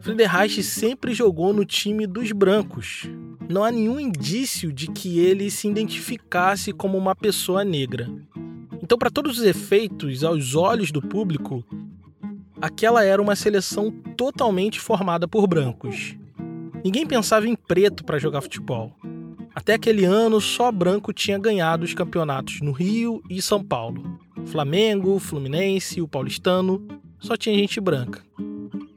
Friedenreich 0.00 0.62
sempre 0.62 1.12
jogou 1.12 1.52
no 1.52 1.64
time 1.66 2.06
dos 2.06 2.32
brancos. 2.32 3.02
Não 3.50 3.62
há 3.62 3.70
nenhum 3.70 4.00
indício 4.00 4.72
de 4.72 4.86
que 4.86 5.18
ele 5.18 5.50
se 5.50 5.68
identificasse 5.68 6.72
como 6.72 6.96
uma 6.96 7.14
pessoa 7.14 7.62
negra. 7.62 8.10
Então, 8.86 8.96
para 8.96 9.10
todos 9.10 9.40
os 9.40 9.44
efeitos, 9.44 10.22
aos 10.22 10.54
olhos 10.54 10.92
do 10.92 11.02
público, 11.02 11.64
aquela 12.62 13.02
era 13.02 13.20
uma 13.20 13.34
seleção 13.34 13.90
totalmente 14.16 14.78
formada 14.78 15.26
por 15.26 15.44
brancos. 15.48 16.14
Ninguém 16.84 17.04
pensava 17.04 17.48
em 17.48 17.56
preto 17.56 18.04
para 18.04 18.20
jogar 18.20 18.42
futebol. 18.42 18.92
Até 19.52 19.74
aquele 19.74 20.04
ano, 20.04 20.40
só 20.40 20.70
branco 20.70 21.12
tinha 21.12 21.36
ganhado 21.36 21.84
os 21.84 21.94
campeonatos 21.94 22.60
no 22.60 22.70
Rio 22.70 23.20
e 23.28 23.42
São 23.42 23.60
Paulo. 23.60 24.20
Flamengo, 24.44 25.18
Fluminense, 25.18 26.00
o 26.00 26.06
Paulistano, 26.06 26.86
só 27.18 27.36
tinha 27.36 27.58
gente 27.58 27.80
branca. 27.80 28.22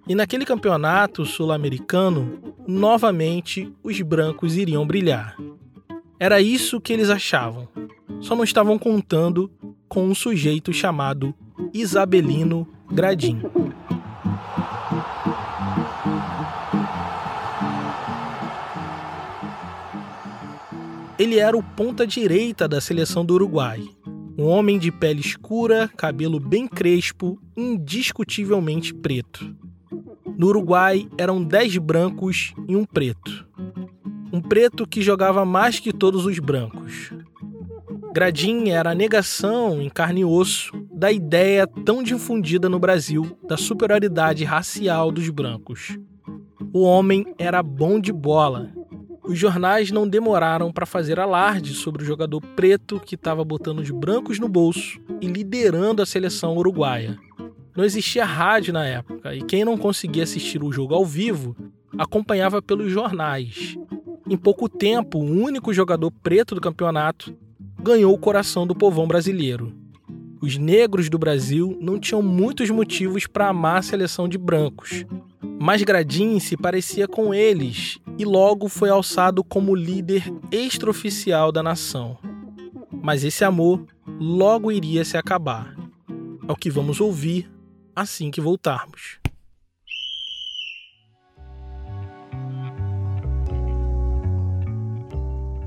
E 0.07 0.13
naquele 0.13 0.45
campeonato 0.45 1.25
sul-americano, 1.25 2.53
novamente 2.67 3.73
os 3.81 3.99
brancos 4.01 4.55
iriam 4.55 4.85
brilhar. 4.85 5.35
Era 6.19 6.39
isso 6.39 6.79
que 6.79 6.93
eles 6.93 7.09
achavam. 7.09 7.67
Só 8.21 8.35
não 8.35 8.43
estavam 8.43 8.77
contando 8.77 9.49
com 9.89 10.05
um 10.05 10.13
sujeito 10.13 10.71
chamado 10.71 11.33
Isabelino 11.73 12.67
Gradim. 12.91 13.41
Ele 21.17 21.37
era 21.37 21.57
o 21.57 21.63
ponta-direita 21.63 22.67
da 22.67 22.79
seleção 22.79 23.25
do 23.25 23.33
Uruguai. 23.33 23.83
Um 24.37 24.45
homem 24.45 24.79
de 24.79 24.89
pele 24.89 25.19
escura, 25.19 25.89
cabelo 25.97 26.39
bem 26.39 26.65
crespo, 26.65 27.37
indiscutivelmente 27.57 28.93
preto. 28.93 29.53
No 30.37 30.47
Uruguai 30.47 31.09
eram 31.17 31.43
dez 31.43 31.77
brancos 31.77 32.53
e 32.69 32.75
um 32.75 32.85
preto. 32.85 33.45
Um 34.31 34.39
preto 34.39 34.87
que 34.87 35.01
jogava 35.01 35.43
mais 35.43 35.79
que 35.79 35.91
todos 35.91 36.25
os 36.25 36.39
brancos. 36.39 37.11
Gradim 38.11 38.69
era 38.69 38.91
a 38.91 38.95
negação 38.95 39.79
em 39.81 39.89
carne 39.89 40.21
e 40.21 40.25
osso 40.25 40.71
da 40.91 41.11
ideia 41.11 41.67
tão 41.67 42.01
difundida 42.01 42.67
no 42.67 42.79
Brasil 42.79 43.37
da 43.47 43.55
superioridade 43.55 44.43
racial 44.43 45.11
dos 45.11 45.29
brancos. 45.29 45.97
O 46.73 46.81
homem 46.81 47.33
era 47.37 47.61
bom 47.61 47.99
de 47.99 48.11
bola. 48.11 48.71
Os 49.23 49.37
jornais 49.37 49.91
não 49.91 50.07
demoraram 50.07 50.71
para 50.71 50.87
fazer 50.87 51.19
alarde 51.19 51.75
sobre 51.75 52.01
o 52.01 52.05
jogador 52.05 52.41
preto 52.55 52.99
que 52.99 53.13
estava 53.13 53.45
botando 53.45 53.79
os 53.79 53.91
brancos 53.91 54.39
no 54.39 54.49
bolso 54.49 54.99
e 55.21 55.27
liderando 55.27 56.01
a 56.01 56.05
seleção 56.05 56.57
uruguaia. 56.57 57.15
Não 57.77 57.85
existia 57.85 58.25
rádio 58.25 58.73
na 58.73 58.85
época 58.85 59.35
e 59.35 59.43
quem 59.43 59.63
não 59.63 59.77
conseguia 59.77 60.23
assistir 60.23 60.63
o 60.63 60.71
jogo 60.71 60.95
ao 60.95 61.05
vivo 61.05 61.55
acompanhava 61.95 62.59
pelos 62.59 62.91
jornais. 62.91 63.77
Em 64.27 64.37
pouco 64.37 64.67
tempo, 64.67 65.19
o 65.19 65.23
único 65.23 65.71
jogador 65.71 66.11
preto 66.11 66.55
do 66.55 66.61
campeonato 66.61 67.35
ganhou 67.81 68.13
o 68.13 68.17
coração 68.17 68.67
do 68.67 68.75
povão 68.75 69.07
brasileiro. 69.07 69.73
Os 70.41 70.57
negros 70.57 71.09
do 71.09 71.17
Brasil 71.17 71.77
não 71.81 71.99
tinham 71.99 72.21
muitos 72.21 72.69
motivos 72.69 73.27
para 73.27 73.49
amar 73.49 73.77
a 73.77 73.81
seleção 73.81 74.27
de 74.27 74.37
brancos, 74.37 75.05
mas 75.59 75.83
Gradim 75.83 76.39
se 76.39 76.55
parecia 76.55 77.07
com 77.07 77.33
eles 77.33 77.99
e 78.17 78.23
logo 78.23 78.69
foi 78.69 78.89
alçado 78.89 79.43
como 79.43 79.75
líder 79.75 80.23
extraoficial 80.51 81.51
da 81.51 81.61
nação. 81.61 82.17
Mas 82.91 83.23
esse 83.23 83.43
amor 83.43 83.85
logo 84.19 84.71
iria 84.71 85.03
se 85.03 85.17
acabar. 85.17 85.75
É 86.47 86.51
o 86.51 86.55
que 86.55 86.69
vamos 86.69 87.01
ouvir 87.01 87.49
assim 87.95 88.31
que 88.31 88.41
voltarmos. 88.41 89.18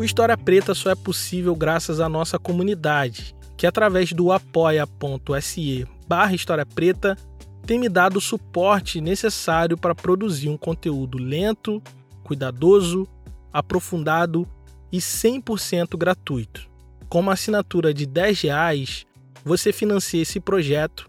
O 0.03 0.05
História 0.05 0.37
Preta 0.37 0.75
só 0.75 0.91
é 0.91 0.97
possível 0.97 1.55
graças 1.55 2.01
à 2.01 2.09
nossa 2.09 2.37
comunidade, 2.37 3.37
que 3.57 3.69
através 3.69 4.13
do 4.13 4.33
apoia.se 4.33 5.87
barra 6.09 6.35
História 6.35 6.67
Preta 6.67 7.17
tem 7.65 7.79
me 7.79 7.89
dado 7.89 8.17
o 8.17 8.21
suporte 8.21 9.01
necessário 9.01 9.79
para 9.79 9.95
produzir 9.95 10.49
um 10.49 10.57
conteúdo 10.57 11.19
lento, 11.19 11.81
cuidadoso, 12.25 13.07
aprofundado 13.53 14.45
e 14.91 14.99
100% 14.99 15.97
gratuito. 15.97 16.69
Com 17.09 17.21
uma 17.21 17.35
assinatura 17.35 17.95
de 17.95 18.05
R$ 18.05 18.33
reais, 18.43 19.07
você 19.45 19.73
financia 19.73 20.21
esse 20.21 20.41
projeto 20.41 21.09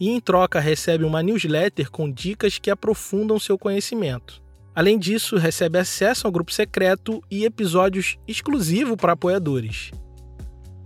e, 0.00 0.08
em 0.08 0.18
troca, 0.18 0.58
recebe 0.58 1.04
uma 1.04 1.22
newsletter 1.22 1.90
com 1.90 2.10
dicas 2.10 2.58
que 2.58 2.70
aprofundam 2.70 3.38
seu 3.38 3.58
conhecimento. 3.58 4.40
Além 4.74 4.98
disso, 4.98 5.36
recebe 5.36 5.78
acesso 5.78 6.26
ao 6.26 6.32
grupo 6.32 6.52
secreto 6.52 7.22
e 7.30 7.44
episódios 7.44 8.18
exclusivos 8.26 8.96
para 8.96 9.12
apoiadores. 9.12 9.90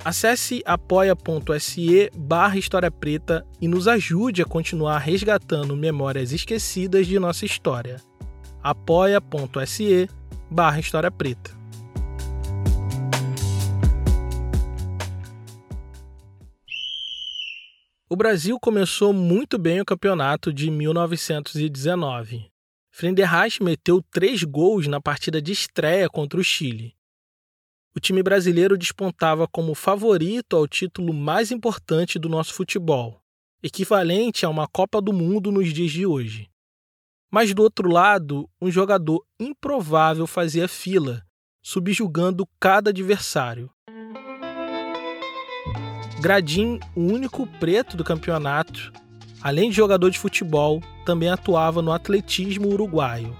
Acesse 0.04 0.62
apoia.se 0.66 2.10
barra 2.14 2.58
História 2.58 2.90
Preta 2.90 3.46
e 3.60 3.66
nos 3.66 3.88
ajude 3.88 4.42
a 4.42 4.44
continuar 4.44 4.98
resgatando 4.98 5.76
memórias 5.76 6.32
esquecidas 6.32 7.06
de 7.06 7.18
nossa 7.18 7.44
história. 7.46 7.96
apoia.se 8.62 10.08
barra 10.50 10.80
História 10.80 11.10
Preta. 11.10 11.52
O 18.10 18.16
Brasil 18.16 18.58
começou 18.60 19.12
muito 19.12 19.58
bem 19.58 19.80
o 19.80 19.84
campeonato 19.84 20.52
de 20.52 20.70
1919. 20.70 22.53
Frenderreich 22.96 23.60
meteu 23.60 24.00
três 24.00 24.44
gols 24.44 24.86
na 24.86 25.00
partida 25.00 25.42
de 25.42 25.50
estreia 25.50 26.08
contra 26.08 26.38
o 26.38 26.44
Chile. 26.44 26.94
O 27.92 27.98
time 27.98 28.22
brasileiro 28.22 28.78
despontava 28.78 29.48
como 29.48 29.74
favorito 29.74 30.54
ao 30.54 30.68
título 30.68 31.12
mais 31.12 31.50
importante 31.50 32.20
do 32.20 32.28
nosso 32.28 32.54
futebol, 32.54 33.20
equivalente 33.60 34.46
a 34.46 34.48
uma 34.48 34.68
Copa 34.68 35.02
do 35.02 35.12
Mundo 35.12 35.50
nos 35.50 35.72
dias 35.72 35.90
de 35.90 36.06
hoje. 36.06 36.48
Mas 37.32 37.52
do 37.52 37.64
outro 37.64 37.90
lado, 37.90 38.48
um 38.62 38.70
jogador 38.70 39.26
improvável 39.40 40.24
fazia 40.24 40.68
fila, 40.68 41.26
subjugando 41.60 42.48
cada 42.60 42.90
adversário. 42.90 43.68
Gradim, 46.20 46.78
o 46.94 47.00
único 47.00 47.44
preto 47.58 47.96
do 47.96 48.04
campeonato, 48.04 48.92
além 49.44 49.68
de 49.68 49.76
jogador 49.76 50.08
de 50.08 50.18
futebol, 50.18 50.82
também 51.04 51.28
atuava 51.28 51.82
no 51.82 51.92
atletismo 51.92 52.68
uruguaio. 52.68 53.36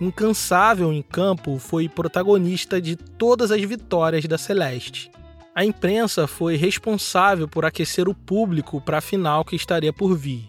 Incansável 0.00 0.92
em 0.92 1.02
campo, 1.02 1.58
foi 1.58 1.88
protagonista 1.88 2.80
de 2.80 2.94
todas 2.94 3.50
as 3.50 3.60
vitórias 3.60 4.24
da 4.26 4.38
Celeste. 4.38 5.10
A 5.52 5.64
imprensa 5.64 6.28
foi 6.28 6.54
responsável 6.54 7.48
por 7.48 7.64
aquecer 7.64 8.08
o 8.08 8.14
público 8.14 8.80
para 8.80 8.98
a 8.98 9.00
final 9.00 9.44
que 9.44 9.56
estaria 9.56 9.92
por 9.92 10.16
vir. 10.16 10.46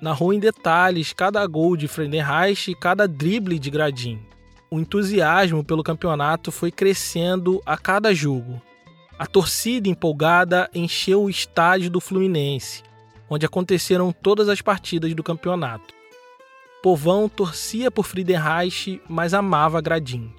Narrou 0.00 0.32
em 0.32 0.40
detalhes 0.40 1.12
cada 1.12 1.46
gol 1.46 1.76
de 1.76 1.86
Friedenreich 1.86 2.72
e 2.72 2.74
cada 2.74 3.06
drible 3.06 3.56
de 3.56 3.70
Gradim. 3.70 4.18
O 4.68 4.80
entusiasmo 4.80 5.62
pelo 5.62 5.84
campeonato 5.84 6.50
foi 6.50 6.72
crescendo 6.72 7.62
a 7.64 7.76
cada 7.76 8.12
jogo. 8.12 8.60
A 9.16 9.26
torcida 9.26 9.88
empolgada 9.88 10.68
encheu 10.74 11.22
o 11.22 11.30
estádio 11.30 11.88
do 11.88 12.00
Fluminense, 12.00 12.82
onde 13.30 13.46
aconteceram 13.46 14.12
todas 14.12 14.48
as 14.48 14.60
partidas 14.60 15.14
do 15.14 15.22
campeonato. 15.22 15.94
Povão 16.82 17.28
torcia 17.28 17.90
por 17.90 18.06
Friedenreich, 18.06 19.00
mas 19.08 19.34
amava 19.34 19.80
Gradim. 19.80 20.32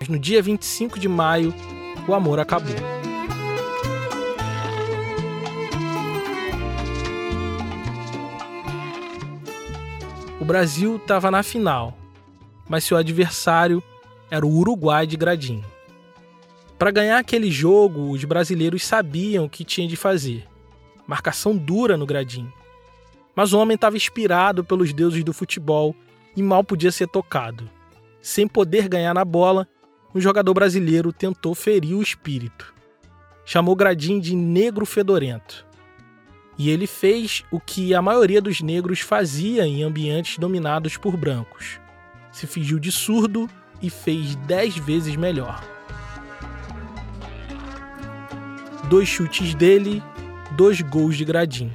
Mas 0.00 0.08
no 0.08 0.18
dia 0.18 0.42
25 0.42 0.98
de 0.98 1.08
maio, 1.08 1.54
o 2.06 2.14
amor 2.14 2.40
acabou. 2.40 2.74
O 10.40 10.44
Brasil 10.44 10.96
estava 10.96 11.30
na 11.30 11.42
final, 11.42 11.98
mas 12.68 12.84
seu 12.84 12.96
adversário 12.96 13.82
era 14.30 14.46
o 14.46 14.56
Uruguai 14.56 15.06
de 15.06 15.16
Gradim. 15.16 15.62
Para 16.78 16.92
ganhar 16.92 17.18
aquele 17.18 17.50
jogo, 17.50 18.10
os 18.10 18.24
brasileiros 18.24 18.84
sabiam 18.84 19.44
o 19.44 19.50
que 19.50 19.64
tinha 19.64 19.88
de 19.88 19.96
fazer. 19.96 20.46
Marcação 21.08 21.56
dura 21.56 21.96
no 21.96 22.04
Gradim. 22.04 22.52
Mas 23.34 23.54
o 23.54 23.58
homem 23.58 23.74
estava 23.74 23.96
inspirado 23.96 24.62
pelos 24.62 24.92
deuses 24.92 25.24
do 25.24 25.32
futebol 25.32 25.96
e 26.36 26.42
mal 26.42 26.62
podia 26.62 26.92
ser 26.92 27.08
tocado. 27.08 27.68
Sem 28.20 28.46
poder 28.46 28.88
ganhar 28.88 29.14
na 29.14 29.24
bola, 29.24 29.66
um 30.14 30.20
jogador 30.20 30.52
brasileiro 30.52 31.10
tentou 31.10 31.54
ferir 31.54 31.94
o 31.94 32.02
espírito. 32.02 32.74
Chamou 33.42 33.74
Gradim 33.74 34.20
de 34.20 34.36
negro 34.36 34.84
fedorento. 34.84 35.66
E 36.58 36.68
ele 36.68 36.86
fez 36.86 37.42
o 37.50 37.58
que 37.58 37.94
a 37.94 38.02
maioria 38.02 38.42
dos 38.42 38.60
negros 38.60 39.00
fazia 39.00 39.66
em 39.66 39.82
ambientes 39.82 40.36
dominados 40.36 40.98
por 40.98 41.16
brancos. 41.16 41.80
Se 42.30 42.46
fingiu 42.46 42.78
de 42.78 42.92
surdo 42.92 43.48
e 43.80 43.88
fez 43.88 44.36
dez 44.36 44.76
vezes 44.76 45.16
melhor. 45.16 45.64
dois 48.88 49.06
chutes 49.06 49.54
dele, 49.54 50.02
dois 50.52 50.80
gols 50.80 51.16
de 51.16 51.24
Gradim. 51.24 51.72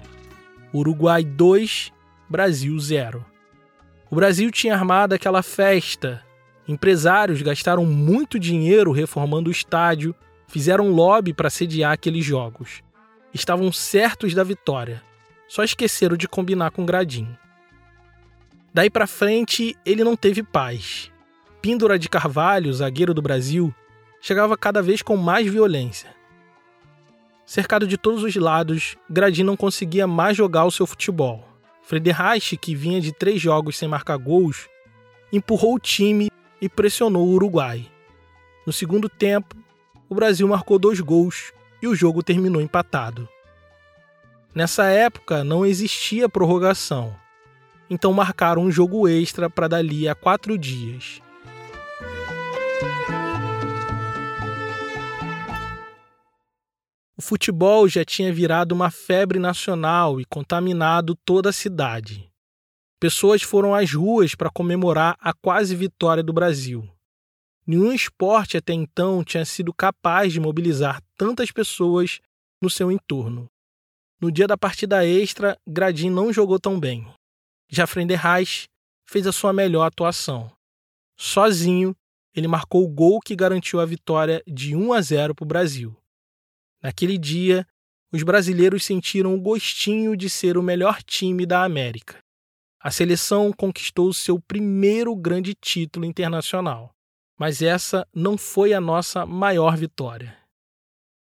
Uruguai 0.74 1.24
2, 1.24 1.92
Brasil 2.30 2.78
0. 2.80 3.26
O 4.10 4.16
Brasil 4.16 4.52
tinha 4.52 4.74
armado 4.74 5.14
aquela 5.14 5.44
festa. 5.44 6.24
Empresários 6.68 7.42
gastaram 7.42 7.86
muito 7.86 8.40
dinheiro 8.40 8.92
reformando 8.92 9.50
o 9.50 9.52
estádio, 9.52 10.16
fizeram 10.48 10.90
lobby 10.90 11.34
para 11.34 11.50
sediar 11.50 11.92
aqueles 11.92 12.26
jogos. 12.26 12.82
Estavam 13.34 13.72
certos 13.72 14.34
da 14.34 14.44
vitória. 14.44 15.02
Só 15.48 15.64
esqueceram 15.64 16.16
de 16.16 16.28
combinar 16.28 16.72
com 16.72 16.86
Gradim. 16.86 17.28
Daí 18.74 18.90
para 18.90 19.06
frente, 19.06 19.76
ele 19.86 20.04
não 20.04 20.16
teve 20.16 20.42
paz. 20.42 21.12
Píndora 21.62 22.00
de 22.00 22.10
Carvalho, 22.10 22.74
zagueiro 22.74 23.14
do 23.14 23.22
Brasil, 23.22 23.74
chegava 24.20 24.58
cada 24.58 24.82
vez 24.82 25.02
com 25.02 25.16
mais 25.16 25.48
violência. 25.48 26.23
Cercado 27.46 27.86
de 27.86 27.98
todos 27.98 28.24
os 28.24 28.36
lados, 28.36 28.96
Gradin 29.10 29.44
não 29.44 29.58
conseguia 29.58 30.08
mais 30.08 30.38
jogar 30.38 30.66
o 30.66 30.72
seu 30.72 30.88
futebol. 30.88 31.48
Frederich, 31.82 32.56
que 32.56 32.74
vinha 32.74 33.02
de 33.02 33.12
três 33.12 33.42
jogos 33.42 33.78
sem 33.78 33.88
marcar 33.88 34.18
gols, 34.18 34.70
empurrou 35.32 35.76
o 35.76 35.80
time 35.80 36.30
e 36.62 36.70
pressionou 36.70 37.28
o 37.28 37.32
Uruguai. 37.34 37.86
No 38.66 38.72
segundo 38.72 39.10
tempo, 39.10 39.58
o 40.08 40.16
Brasil 40.16 40.48
marcou 40.48 40.80
dois 40.80 41.02
gols 41.02 41.52
e 41.82 41.88
o 41.88 41.96
jogo 41.96 42.24
terminou 42.24 42.62
empatado. 42.62 43.28
Nessa 44.56 44.86
época 44.86 45.44
não 45.44 45.66
existia 45.66 46.30
prorrogação, 46.30 47.14
então 47.90 48.14
marcaram 48.14 48.62
um 48.62 48.72
jogo 48.72 49.08
extra 49.08 49.50
para 49.50 49.68
dali 49.68 50.08
a 50.08 50.16
quatro 50.16 50.58
dias. 50.58 51.22
O 57.16 57.22
futebol 57.22 57.88
já 57.88 58.04
tinha 58.04 58.34
virado 58.34 58.72
uma 58.72 58.90
febre 58.90 59.38
nacional 59.38 60.20
e 60.20 60.26
contaminado 60.26 61.16
toda 61.24 61.50
a 61.50 61.54
cidade. 61.54 62.28
Pessoas 63.00 63.44
foram 63.44 63.76
às 63.76 63.94
ruas 63.94 64.34
para 64.34 64.50
comemorar 64.50 65.16
a 65.20 65.32
quase 65.32 65.76
vitória 65.76 66.24
do 66.24 66.34
Brasil. 66.34 66.90
Nenhum 67.68 67.94
esporte 67.94 68.58
até 68.58 68.74
então 68.74 69.24
tinha 69.24 69.46
sido 69.46 69.72
capaz 69.72 70.34
de 70.34 70.40
mobilizar 70.40 71.04
tantas 71.16 71.52
pessoas 71.52 72.20
no 72.60 72.70
seu 72.70 72.92
entorno. 72.92 73.48
No 74.20 74.32
dia 74.32 74.48
da 74.48 74.58
partida 74.58 75.06
extra, 75.06 75.56
Gradin 75.68 76.10
não 76.10 76.34
jogou 76.34 76.60
tão 76.60 76.80
bem. 76.80 77.08
Já 77.70 77.86
Frenderreich 77.86 78.68
fez 79.06 79.28
a 79.28 79.32
sua 79.32 79.54
melhor 79.54 79.86
atuação. 79.86 80.52
Sozinho, 81.16 81.96
ele 82.36 82.48
marcou 82.48 82.84
o 82.84 82.90
gol 82.90 83.20
que 83.20 83.36
garantiu 83.36 83.80
a 83.80 83.86
vitória 83.86 84.42
de 84.48 84.76
1 84.76 84.94
a 84.94 85.02
0 85.02 85.36
para 85.36 85.44
o 85.44 85.48
Brasil. 85.48 85.96
Naquele 86.84 87.18
dia, 87.18 87.66
os 88.12 88.22
brasileiros 88.24 88.84
sentiram 88.84 89.34
o 89.34 89.40
gostinho 89.40 90.18
de 90.18 90.30
ser 90.30 90.58
o 90.58 90.62
melhor 90.62 91.02
time 91.02 91.46
da 91.46 91.64
América. 91.64 92.20
A 92.80 92.92
seleção 92.92 93.54
conquistou 93.54 94.12
seu 94.12 94.38
primeiro 94.42 95.16
grande 95.16 95.56
título 95.56 96.06
internacional, 96.06 96.94
mas 97.40 97.62
essa 97.62 98.06
não 98.14 98.38
foi 98.38 98.74
a 98.74 98.82
nossa 98.82 99.26
maior 99.26 99.78
vitória. 99.78 100.38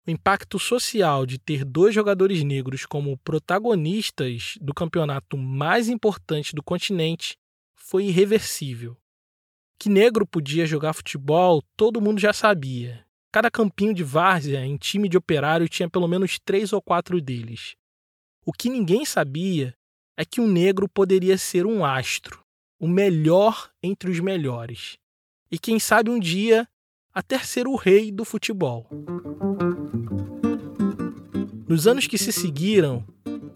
O 0.05 0.11
impacto 0.11 0.59
social 0.59 1.25
de 1.25 1.39
ter 1.39 1.65
dois 1.65 1.95
jogadores 1.95 2.43
negros 2.43 2.85
como 2.85 3.17
protagonistas 3.19 4.59
do 4.61 4.75
campeonato 4.75 5.39
mais 5.39 5.89
importante 5.89 6.57
do 6.57 6.63
continente 6.63 7.37
foi 7.77 8.07
irreversível. 8.07 8.97
Que 9.79 9.89
negro 9.89 10.27
podia 10.27 10.67
jogar 10.67 10.93
futebol, 10.93 11.63
todo 11.77 12.01
mundo 12.01 12.21
já 12.21 12.33
sabia, 12.33 13.07
Cada 13.33 13.51
campinho 13.51 13.95
de 13.95 14.05
várzea 14.05 14.63
em 14.63 14.77
time 14.77 15.09
de 15.09 15.17
operário 15.17 15.67
tinha 15.67 15.89
pelo 15.89 16.07
menos 16.07 16.39
três 16.39 16.71
ou 16.71 16.83
quatro 16.83 17.19
deles. 17.19 17.77
O 18.45 18.53
que 18.53 18.69
ninguém 18.69 19.07
sabia 19.07 19.75
é 20.19 20.23
que 20.23 20.39
um 20.39 20.47
negro 20.47 20.87
poderia 20.87 21.39
ser 21.39 21.65
um 21.65 21.83
astro, 21.83 22.45
o 22.79 22.87
melhor 22.87 23.71
entre 23.83 24.11
os 24.11 24.21
melhores. 24.21 24.99
E 25.51 25.59
quem 25.59 25.79
sabe 25.79 26.11
um 26.11 26.21
dia 26.21 26.69
até 27.15 27.39
ser 27.39 27.67
o 27.67 27.75
rei 27.75 28.13
do 28.13 28.23
futebol. 28.23 28.87
Nos 31.67 31.87
anos 31.87 32.07
que 32.07 32.19
se 32.19 32.33
seguiram, 32.33 33.03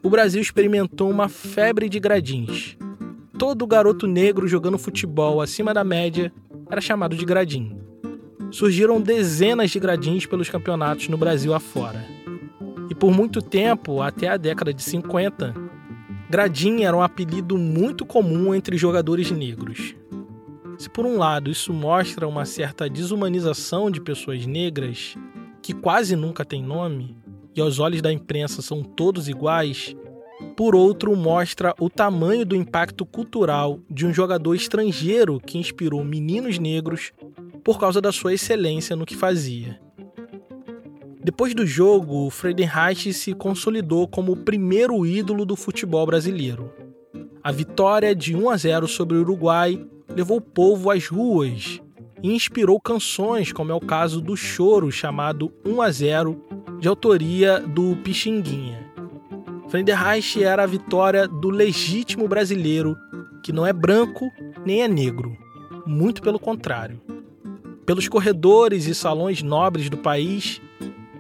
o 0.03 0.09
Brasil 0.09 0.41
experimentou 0.41 1.11
uma 1.11 1.29
febre 1.29 1.91
de 1.91 2.01
gradins. 2.01 2.79
Todo 3.39 3.67
garoto 3.67 4.07
negro 4.07 4.49
jogando 4.49 4.79
futebol 4.79 5.43
acima 5.43 5.75
da 5.75 5.85
média 5.85 6.33
era 6.71 6.81
chamado 6.81 7.15
de 7.15 7.27
gradim. 7.27 7.86
Surgiram 8.57 9.03
dezenas 9.03 9.71
de 9.71 9.79
gradins 9.79 10.25
pelos 10.25 10.49
campeonatos 10.49 11.11
no 11.11 11.19
Brasil 11.19 11.53
afora. 11.53 12.03
E 12.89 12.95
por 12.95 13.13
muito 13.13 13.43
tempo, 13.43 14.01
até 14.01 14.29
a 14.29 14.39
década 14.39 14.73
de 14.73 14.83
50, 14.83 15.55
gradim 16.31 16.85
era 16.85 16.97
um 16.97 17.03
apelido 17.03 17.59
muito 17.59 18.07
comum 18.07 18.55
entre 18.55 18.79
jogadores 18.79 19.31
negros. 19.31 19.95
Se 20.79 20.89
por 20.89 21.05
um 21.05 21.19
lado 21.19 21.51
isso 21.51 21.71
mostra 21.71 22.27
uma 22.27 22.47
certa 22.47 22.89
desumanização 22.89 23.91
de 23.91 24.01
pessoas 24.01 24.47
negras, 24.47 25.19
que 25.61 25.75
quase 25.75 26.17
nunca 26.17 26.43
têm 26.43 26.63
nome, 26.63 27.15
e 27.55 27.61
aos 27.61 27.79
olhos 27.79 28.01
da 28.01 28.11
imprensa 28.11 28.63
são 28.63 28.83
todos 28.83 29.29
iguais, 29.29 29.95
por 30.57 30.75
outro, 30.75 31.15
mostra 31.15 31.75
o 31.79 31.91
tamanho 31.91 32.47
do 32.47 32.57
impacto 32.57 33.05
cultural 33.05 33.81
de 33.91 34.07
um 34.07 34.15
jogador 34.15 34.55
estrangeiro 34.55 35.39
que 35.41 35.59
inspirou 35.59 36.03
meninos 36.03 36.59
negros 36.59 37.13
por 37.67 37.81
causa 37.81 38.01
da 38.01 38.13
sua 38.13 38.33
excelência 38.33 38.95
no 38.95 39.05
que 39.05 39.17
fazia. 39.17 39.81
Depois 41.21 41.53
do 41.53 41.67
jogo, 41.67 42.31
Friedenreich 42.31 43.13
se 43.13 43.35
consolidou 43.35 44.07
como 44.07 44.31
o 44.31 44.37
primeiro 44.37 45.05
ídolo 45.05 45.45
do 45.45 45.57
futebol 45.57 46.07
brasileiro. 46.07 46.73
A 47.43 47.51
vitória 47.51 48.15
de 48.15 48.37
1 48.37 48.51
a 48.51 48.57
0 48.57 48.87
sobre 48.87 49.17
o 49.17 49.23
Uruguai 49.23 49.85
levou 50.09 50.37
o 50.37 50.41
povo 50.41 50.93
às 50.93 51.09
ruas 51.09 51.81
e 52.23 52.33
inspirou 52.33 52.81
canções, 52.81 53.51
como 53.51 53.73
é 53.73 53.75
o 53.75 53.81
caso 53.81 54.21
do 54.21 54.37
choro 54.37 54.93
chamado 54.93 55.53
1 55.65 55.83
a 55.83 55.91
0, 55.91 56.45
de 56.79 56.87
autoria 56.87 57.59
do 57.59 57.97
Pixinguinha. 57.97 58.89
Friedenreich 59.69 60.41
era 60.41 60.63
a 60.63 60.67
vitória 60.67 61.27
do 61.27 61.51
legítimo 61.51 62.29
brasileiro, 62.29 62.97
que 63.43 63.51
não 63.51 63.67
é 63.67 63.73
branco 63.73 64.31
nem 64.65 64.83
é 64.83 64.89
negro. 64.89 65.37
Muito 65.85 66.23
pelo 66.23 66.39
contrário. 66.39 67.01
Pelos 67.87 68.09
corredores 68.09 68.87
e 68.87 68.95
salões 68.95 69.43
nobres 69.43 69.89
do 69.89 69.97
país, 69.97 70.61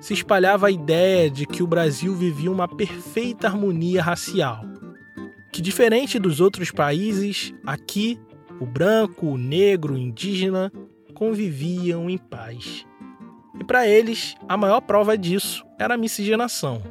se 0.00 0.12
espalhava 0.12 0.66
a 0.66 0.70
ideia 0.70 1.30
de 1.30 1.46
que 1.46 1.62
o 1.62 1.66
Brasil 1.66 2.12
vivia 2.14 2.50
uma 2.50 2.66
perfeita 2.66 3.46
harmonia 3.46 4.02
racial. 4.02 4.64
Que, 5.52 5.62
diferente 5.62 6.18
dos 6.18 6.40
outros 6.40 6.72
países, 6.72 7.54
aqui 7.64 8.18
o 8.60 8.66
branco, 8.66 9.26
o 9.26 9.38
negro, 9.38 9.94
o 9.94 9.98
indígena 9.98 10.72
conviviam 11.14 12.10
em 12.10 12.18
paz. 12.18 12.84
E 13.58 13.64
para 13.64 13.86
eles, 13.86 14.34
a 14.48 14.56
maior 14.56 14.80
prova 14.80 15.16
disso 15.16 15.64
era 15.78 15.94
a 15.94 15.98
miscigenação. 15.98 16.82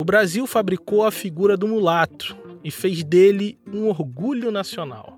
O 0.00 0.04
Brasil 0.04 0.46
fabricou 0.46 1.04
a 1.04 1.10
figura 1.10 1.54
do 1.54 1.68
mulato 1.68 2.36
e 2.64 2.70
fez 2.70 3.04
dele 3.04 3.58
um 3.72 3.88
orgulho 3.88 4.50
nacional. 4.50 5.15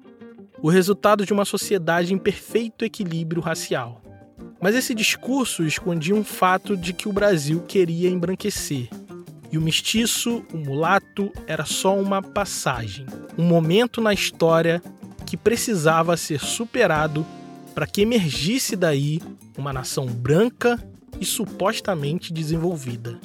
O 0.61 0.68
resultado 0.68 1.25
de 1.25 1.33
uma 1.33 1.44
sociedade 1.44 2.12
em 2.12 2.18
perfeito 2.18 2.85
equilíbrio 2.85 3.40
racial. 3.40 4.03
Mas 4.61 4.75
esse 4.75 4.94
discurso 4.94 5.64
escondia 5.64 6.14
um 6.14 6.25
fato 6.25 6.77
de 6.77 6.92
que 6.92 7.09
o 7.09 7.12
Brasil 7.12 7.62
queria 7.68 8.11
embranquecer. 8.11 8.88
E 9.53 9.57
o 9.57 9.62
mestiço, 9.62 10.44
o 10.53 10.59
mulato, 10.59 11.33
era 11.47 11.64
só 11.64 11.97
uma 11.97 12.21
passagem, 12.21 13.07
um 13.38 13.44
momento 13.44 14.01
na 14.01 14.12
história 14.12 14.83
que 15.25 15.37
precisava 15.37 16.16
ser 16.16 16.40
superado 16.40 17.25
para 17.75 17.87
que 17.87 18.03
emergisse 18.03 18.75
daí 18.75 19.21
uma 19.57 19.73
nação 19.73 20.07
branca 20.07 20.79
e 21.21 21.25
supostamente 21.25 22.33
desenvolvida. 22.33 23.18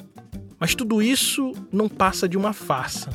Mas 0.58 0.74
tudo 0.74 1.02
isso 1.02 1.52
não 1.72 1.88
passa 1.88 2.28
de 2.28 2.36
uma 2.36 2.52
farsa. 2.52 3.10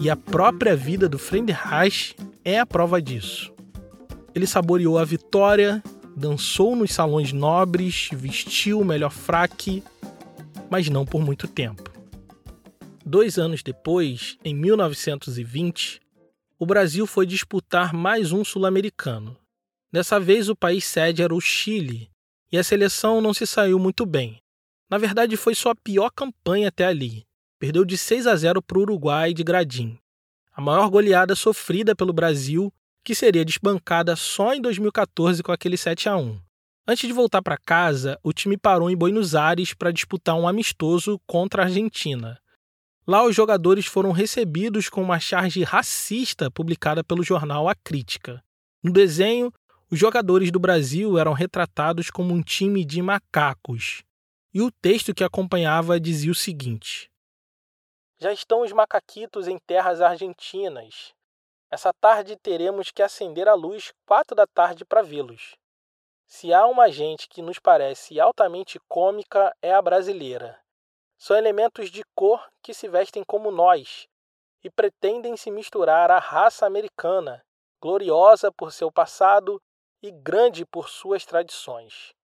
E 0.00 0.08
a 0.08 0.16
própria 0.16 0.74
vida 0.74 1.06
do 1.06 1.18
Friedenreich 1.18 2.16
é 2.42 2.58
a 2.58 2.64
prova 2.64 3.02
disso. 3.02 3.52
Ele 4.34 4.46
saboreou 4.46 4.96
a 4.96 5.04
vitória, 5.04 5.82
dançou 6.16 6.74
nos 6.74 6.94
salões 6.94 7.34
nobres, 7.34 8.08
vestiu 8.10 8.80
o 8.80 8.84
melhor 8.84 9.10
fraque, 9.10 9.84
mas 10.70 10.88
não 10.88 11.04
por 11.04 11.20
muito 11.20 11.46
tempo. 11.46 11.90
Dois 13.04 13.38
anos 13.38 13.62
depois, 13.62 14.38
em 14.42 14.54
1920, 14.54 16.00
o 16.58 16.64
Brasil 16.64 17.06
foi 17.06 17.26
disputar 17.26 17.92
mais 17.92 18.32
um 18.32 18.42
sul-americano. 18.42 19.36
Dessa 19.92 20.18
vez, 20.18 20.48
o 20.48 20.56
país 20.56 20.86
sede 20.86 21.22
era 21.22 21.34
o 21.34 21.40
Chile, 21.42 22.08
e 22.50 22.56
a 22.56 22.64
seleção 22.64 23.20
não 23.20 23.34
se 23.34 23.46
saiu 23.46 23.78
muito 23.78 24.06
bem. 24.06 24.40
Na 24.88 24.96
verdade, 24.96 25.36
foi 25.36 25.54
sua 25.54 25.74
pior 25.74 26.10
campanha 26.10 26.68
até 26.68 26.86
ali. 26.86 27.26
Perdeu 27.60 27.84
de 27.84 27.98
6 27.98 28.26
a 28.26 28.34
0 28.34 28.62
para 28.62 28.78
o 28.78 28.80
Uruguai 28.80 29.34
de 29.34 29.44
Gradim. 29.44 29.98
A 30.50 30.62
maior 30.62 30.88
goleada 30.88 31.36
sofrida 31.36 31.94
pelo 31.94 32.10
Brasil, 32.10 32.72
que 33.04 33.14
seria 33.14 33.44
desbancada 33.44 34.16
só 34.16 34.54
em 34.54 34.62
2014 34.62 35.42
com 35.42 35.52
aquele 35.52 35.76
7 35.76 36.08
a 36.08 36.16
1. 36.16 36.40
Antes 36.88 37.06
de 37.06 37.12
voltar 37.12 37.42
para 37.42 37.58
casa, 37.58 38.18
o 38.22 38.32
time 38.32 38.56
parou 38.56 38.88
em 38.88 38.96
Buenos 38.96 39.34
Aires 39.34 39.74
para 39.74 39.92
disputar 39.92 40.36
um 40.36 40.48
amistoso 40.48 41.20
contra 41.26 41.60
a 41.60 41.66
Argentina. 41.66 42.40
Lá, 43.06 43.26
os 43.26 43.36
jogadores 43.36 43.84
foram 43.84 44.10
recebidos 44.10 44.88
com 44.88 45.02
uma 45.02 45.20
charge 45.20 45.62
racista 45.62 46.50
publicada 46.50 47.04
pelo 47.04 47.22
jornal 47.22 47.68
A 47.68 47.74
Crítica. 47.74 48.42
No 48.82 48.90
desenho, 48.90 49.52
os 49.90 49.98
jogadores 49.98 50.50
do 50.50 50.58
Brasil 50.58 51.18
eram 51.18 51.34
retratados 51.34 52.10
como 52.10 52.32
um 52.32 52.40
time 52.40 52.86
de 52.86 53.02
macacos. 53.02 54.02
E 54.54 54.62
o 54.62 54.70
texto 54.70 55.12
que 55.12 55.22
acompanhava 55.22 56.00
dizia 56.00 56.32
o 56.32 56.34
seguinte: 56.34 57.09
Já 58.22 58.34
estão 58.34 58.60
os 58.60 58.70
macaquitos 58.70 59.48
em 59.48 59.58
terras 59.58 60.02
argentinas. 60.02 61.14
Essa 61.70 61.90
tarde 61.90 62.36
teremos 62.36 62.90
que 62.90 63.02
acender 63.02 63.48
a 63.48 63.54
luz 63.54 63.94
quatro 64.04 64.36
da 64.36 64.46
tarde 64.46 64.84
para 64.84 65.00
vê-los. 65.00 65.56
Se 66.26 66.52
há 66.52 66.66
uma 66.66 66.90
gente 66.90 67.26
que 67.26 67.40
nos 67.40 67.58
parece 67.58 68.20
altamente 68.20 68.78
cômica, 68.86 69.56
é 69.62 69.72
a 69.72 69.80
brasileira. 69.80 70.60
São 71.16 71.34
elementos 71.34 71.90
de 71.90 72.02
cor 72.14 72.46
que 72.62 72.74
se 72.74 72.86
vestem 72.88 73.24
como 73.24 73.50
nós 73.50 74.06
e 74.62 74.68
pretendem 74.68 75.34
se 75.34 75.50
misturar 75.50 76.10
à 76.10 76.18
raça 76.18 76.66
americana, 76.66 77.42
gloriosa 77.80 78.52
por 78.52 78.70
seu 78.70 78.92
passado 78.92 79.58
e 80.02 80.10
grande 80.10 80.66
por 80.66 80.90
suas 80.90 81.24
tradições. 81.24 82.14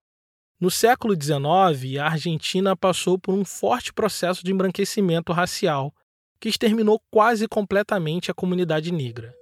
No 0.59 0.71
século 0.71 1.15
XIX, 1.15 1.99
a 2.01 2.07
Argentina 2.07 2.75
passou 2.75 3.19
por 3.19 3.35
um 3.35 3.45
forte 3.45 3.93
processo 3.93 4.43
de 4.43 4.51
embranquecimento 4.51 5.31
racial 5.31 5.93
que 6.41 6.49
exterminou 6.49 6.99
quase 7.11 7.47
completamente 7.47 8.31
a 8.31 8.35
comunidade 8.35 8.91
negra. 8.91 9.35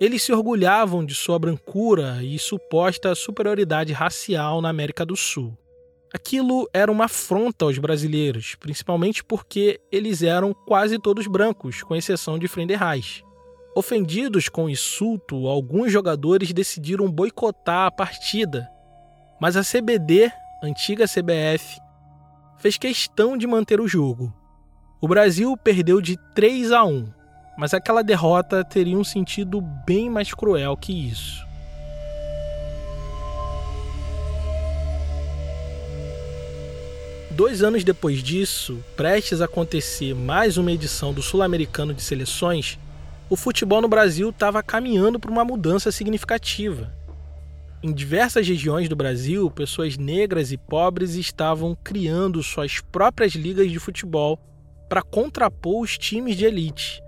Eles 0.00 0.22
se 0.22 0.32
orgulhavam 0.32 1.04
de 1.04 1.16
sua 1.16 1.36
brancura 1.36 2.22
e 2.22 2.38
suposta 2.38 3.12
superioridade 3.16 3.92
racial 3.92 4.62
na 4.62 4.68
América 4.68 5.04
do 5.04 5.16
Sul. 5.16 5.58
Aquilo 6.14 6.68
era 6.72 6.92
uma 6.92 7.06
afronta 7.06 7.64
aos 7.64 7.78
brasileiros, 7.78 8.54
principalmente 8.54 9.24
porque 9.24 9.80
eles 9.90 10.22
eram 10.22 10.54
quase 10.54 10.96
todos 10.96 11.26
brancos, 11.26 11.82
com 11.82 11.96
exceção 11.96 12.38
de 12.38 12.46
Friedenreich. 12.46 13.24
Ofendidos 13.74 14.48
com 14.48 14.66
o 14.66 14.70
insulto, 14.70 15.48
alguns 15.48 15.90
jogadores 15.90 16.52
decidiram 16.52 17.10
boicotar 17.10 17.86
a 17.86 17.90
partida, 17.90 18.68
mas 19.40 19.56
a 19.56 19.62
CBD, 19.62 20.30
antiga 20.62 21.06
CBF, 21.06 21.80
fez 22.58 22.76
questão 22.76 23.38
de 23.38 23.46
manter 23.46 23.80
o 23.80 23.88
jogo. 23.88 24.30
O 25.00 25.08
Brasil 25.08 25.56
perdeu 25.56 25.98
de 25.98 26.18
3 26.34 26.72
a 26.72 26.84
1, 26.84 27.08
mas 27.56 27.72
aquela 27.72 28.04
derrota 28.04 28.62
teria 28.62 28.98
um 28.98 29.02
sentido 29.02 29.62
bem 29.86 30.10
mais 30.10 30.34
cruel 30.34 30.76
que 30.76 30.92
isso. 30.92 31.48
Dois 37.30 37.62
anos 37.62 37.82
depois 37.82 38.22
disso, 38.22 38.84
prestes 38.94 39.40
a 39.40 39.46
acontecer 39.46 40.14
mais 40.14 40.58
uma 40.58 40.70
edição 40.70 41.14
do 41.14 41.22
Sul-Americano 41.22 41.94
de 41.94 42.02
Seleções, 42.02 42.78
o 43.30 43.36
futebol 43.36 43.80
no 43.80 43.88
Brasil 43.88 44.28
estava 44.28 44.62
caminhando 44.62 45.18
para 45.18 45.30
uma 45.30 45.44
mudança 45.44 45.90
significativa. 45.90 46.92
Em 47.82 47.94
diversas 47.94 48.46
regiões 48.46 48.90
do 48.90 48.96
Brasil, 48.96 49.50
pessoas 49.50 49.96
negras 49.96 50.52
e 50.52 50.58
pobres 50.58 51.14
estavam 51.14 51.74
criando 51.74 52.42
suas 52.42 52.78
próprias 52.78 53.32
ligas 53.32 53.70
de 53.70 53.78
futebol 53.78 54.38
para 54.86 55.00
contrapor 55.00 55.80
os 55.80 55.96
times 55.96 56.36
de 56.36 56.44
elite. 56.44 57.02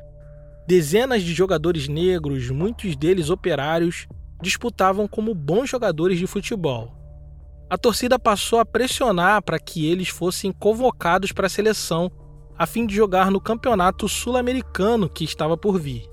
Dezenas 0.67 1.23
de 1.23 1.35
jogadores 1.35 1.89
negros, 1.89 2.49
muitos 2.49 2.97
deles 2.97 3.29
operários, 3.29 4.07
disputavam 4.41 5.07
como 5.07 5.35
bons 5.35 5.69
jogadores 5.69 6.19
de 6.19 6.27
futebol. 6.27 6.91
A 7.69 7.77
torcida 7.77 8.19
passou 8.19 8.59
a 8.59 8.65
pressionar 8.65 9.43
para 9.43 9.59
que 9.59 9.87
eles 9.87 10.09
fossem 10.09 10.53
convocados 10.53 11.33
para 11.33 11.49
a 11.49 11.51
seleção 11.51 12.11
a 12.57 12.65
fim 12.65 12.87
de 12.87 12.95
jogar 12.95 13.31
no 13.31 13.41
campeonato 13.41 14.09
sul-americano 14.09 15.07
que 15.07 15.25
estava 15.25 15.55
por 15.55 15.79
vir. 15.79 16.09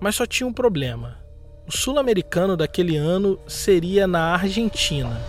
Mas 0.00 0.16
só 0.16 0.26
tinha 0.26 0.46
um 0.46 0.52
problema. 0.52 1.25
O 1.66 1.76
sul-americano 1.76 2.56
daquele 2.56 2.96
ano 2.96 3.38
seria 3.46 4.06
na 4.06 4.34
Argentina. 4.34 5.20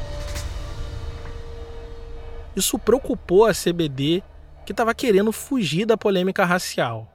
Isso 2.55 2.77
preocupou 2.77 3.45
a 3.45 3.53
CBD, 3.53 4.21
que 4.63 4.71
estava 4.71 4.93
querendo 4.93 5.31
fugir 5.31 5.85
da 5.85 5.97
polêmica 5.97 6.45
racial. 6.45 7.11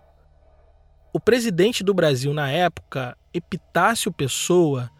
O 1.13 1.21
presidente 1.21 1.85
do 1.85 1.95
Brasil 1.95 2.35
na 2.35 2.51
época, 2.51 3.17
Epitácio 3.33 4.11
Pessoa, 4.11 4.91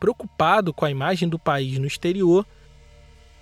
preocupado 0.00 0.72
com 0.74 0.84
a 0.84 0.90
imagem 0.90 1.28
do 1.28 1.38
país 1.38 1.78
no 1.78 1.86
exterior, 1.86 2.44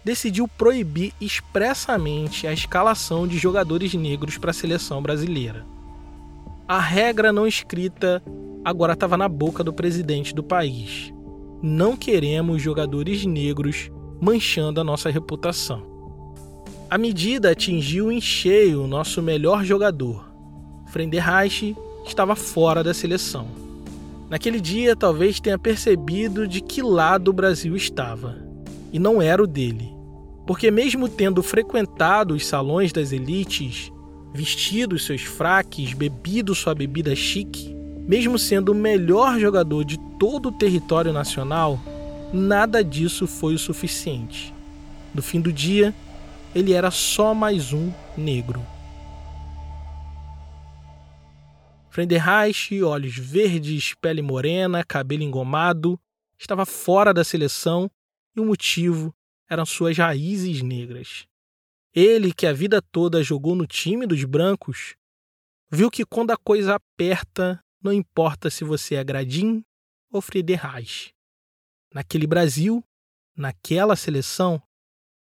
decidiu 0.05 0.47
proibir 0.47 1.15
expressamente 1.19 2.47
a 2.47 2.53
escalação 2.53 3.27
de 3.27 3.39
jogadores 3.39 3.95
negros 3.95 4.37
para 4.37 4.51
a 4.51 4.55
seleção 4.55 5.01
brasileira. 5.01 5.65
A 6.67 6.79
regra 6.79 7.33
não 7.33 7.47
escrita 7.47 8.23
agora 8.69 8.93
estava 8.93 9.17
na 9.17 9.29
boca 9.29 9.65
do 9.65 9.73
presidente 9.73 10.35
do 10.35 10.43
país. 10.43 11.11
Não 11.63 11.97
queremos 11.97 12.61
jogadores 12.61 13.25
negros 13.25 13.91
manchando 14.21 14.79
a 14.79 14.85
nossa 14.85 15.09
reputação. 15.09 15.83
A 16.91 16.99
medida 16.99 17.51
atingiu 17.51 18.13
em 18.13 18.21
cheio 18.21 18.85
o 18.85 18.87
nosso 18.87 19.23
melhor 19.23 19.65
jogador. 19.65 20.31
Frenderreich 20.89 21.75
estava 22.05 22.37
fora 22.37 22.85
da 22.85 22.93
seleção. 22.93 23.49
Naquele 24.29 24.61
dia, 24.61 24.95
talvez 24.95 25.41
tenha 25.41 25.59
percebido 25.59 26.47
de 26.47 26.61
que 26.61 26.83
lado 26.83 27.29
o 27.29 27.33
Brasil 27.33 27.75
estava. 27.75 28.37
E 28.93 28.99
não 28.99 29.23
era 29.23 29.43
o 29.43 29.47
dele. 29.47 29.91
Porque, 30.47 30.71
mesmo 30.71 31.09
tendo 31.09 31.43
frequentado 31.43 32.35
os 32.35 32.47
salões 32.47 32.93
das 32.93 33.13
elites, 33.13 33.91
vestido 34.35 34.99
seus 34.99 35.23
fraques, 35.23 35.95
bebido 35.95 36.55
sua 36.55 36.75
bebida 36.75 37.17
chique, 37.17 37.78
mesmo 38.09 38.39
sendo 38.39 38.73
o 38.73 38.75
melhor 38.75 39.39
jogador 39.39 39.85
de 39.85 39.99
todo 40.19 40.49
o 40.49 40.53
território 40.53 41.13
nacional, 41.13 41.79
nada 42.33 42.83
disso 42.83 43.27
foi 43.27 43.55
o 43.55 43.59
suficiente. 43.59 44.55
No 45.15 45.21
fim 45.21 45.43
do 45.43 45.53
dia, 45.53 45.95
ele 46.55 46.73
era 46.73 46.91
só 46.91 47.35
mais 47.35 47.75
um 47.75 47.93
negro. 48.17 48.65
Frenderreich, 51.91 52.83
olhos 52.83 53.15
verdes, 53.15 53.93
pele 54.01 54.23
morena, 54.23 54.83
cabelo 54.83 55.23
engomado, 55.23 56.01
estava 56.39 56.65
fora 56.65 57.13
da 57.13 57.23
seleção 57.23 57.91
e 58.35 58.41
o 58.41 58.45
motivo 58.47 59.15
eram 59.51 59.67
suas 59.67 59.99
raízes 59.99 60.63
negras. 60.63 61.27
Ele, 61.95 62.33
que 62.33 62.47
a 62.47 62.55
vida 62.55 62.81
toda 62.81 63.23
jogou 63.23 63.55
no 63.55 63.67
time 63.67 64.07
dos 64.07 64.25
brancos, 64.25 64.95
viu 65.71 65.91
que 65.91 66.07
quando 66.07 66.31
a 66.31 66.37
coisa 66.39 66.77
aperta, 66.77 67.63
não 67.83 67.93
importa 67.93 68.51
se 68.51 68.65
você 68.65 68.97
é 68.97 69.05
Gradim 69.05 69.65
ou 70.11 70.21
Friedreich. 70.21 71.13
Naquele 71.93 72.27
Brasil, 72.27 72.83
naquela 73.37 73.97
seleção, 73.97 74.61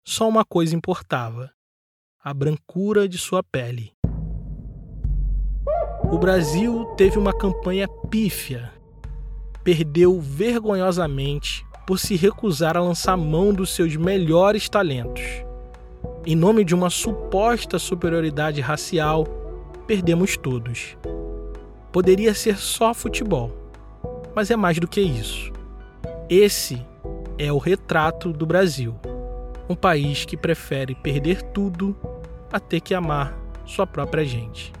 só 0.06 0.28
uma 0.28 0.44
coisa 0.44 0.74
importava: 0.74 1.52
a 2.22 2.32
brancura 2.32 3.08
de 3.08 3.18
sua 3.18 3.42
pele. 3.42 3.92
O 6.10 6.18
Brasil 6.18 6.84
teve 6.96 7.18
uma 7.18 7.36
campanha 7.36 7.88
pífia. 8.08 8.72
Perdeu 9.64 10.20
vergonhosamente 10.20 11.66
por 11.84 11.98
se 11.98 12.14
recusar 12.14 12.76
a 12.76 12.80
lançar 12.80 13.16
mão 13.16 13.52
dos 13.52 13.74
seus 13.74 13.96
melhores 13.96 14.68
talentos. 14.68 15.22
Em 16.24 16.36
nome 16.36 16.64
de 16.64 16.74
uma 16.74 16.90
suposta 16.90 17.78
superioridade 17.78 18.60
racial, 18.60 19.24
perdemos 19.86 20.36
todos. 20.36 20.96
Poderia 21.96 22.34
ser 22.34 22.58
só 22.58 22.92
futebol, 22.92 23.50
mas 24.34 24.50
é 24.50 24.54
mais 24.54 24.78
do 24.78 24.86
que 24.86 25.00
isso. 25.00 25.50
Esse 26.28 26.86
é 27.38 27.50
o 27.50 27.56
retrato 27.56 28.34
do 28.34 28.44
Brasil. 28.44 28.94
Um 29.66 29.74
país 29.74 30.26
que 30.26 30.36
prefere 30.36 30.94
perder 30.94 31.40
tudo 31.40 31.96
a 32.52 32.60
ter 32.60 32.82
que 32.82 32.92
amar 32.92 33.34
sua 33.64 33.86
própria 33.86 34.26
gente. 34.26 34.74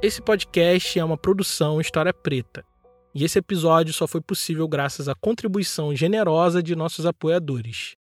Esse 0.00 0.22
podcast 0.22 0.98
é 0.98 1.04
uma 1.04 1.18
produção 1.18 1.78
História 1.78 2.14
Preta, 2.14 2.64
e 3.14 3.22
esse 3.22 3.38
episódio 3.38 3.92
só 3.92 4.06
foi 4.06 4.22
possível 4.22 4.66
graças 4.66 5.10
à 5.10 5.14
contribuição 5.14 5.94
generosa 5.94 6.62
de 6.62 6.74
nossos 6.74 7.04
apoiadores. 7.04 7.98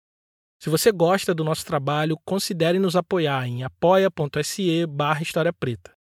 Se 0.61 0.69
você 0.69 0.91
gosta 0.91 1.33
do 1.33 1.43
nosso 1.43 1.65
trabalho, 1.65 2.17
considere 2.25 2.79
nos 2.79 2.95
apoiar 2.95 3.47
em 3.47 3.63
apoia.se 3.63 4.85
barra 4.87 5.21
História 5.21 5.53
Preta. 5.53 5.93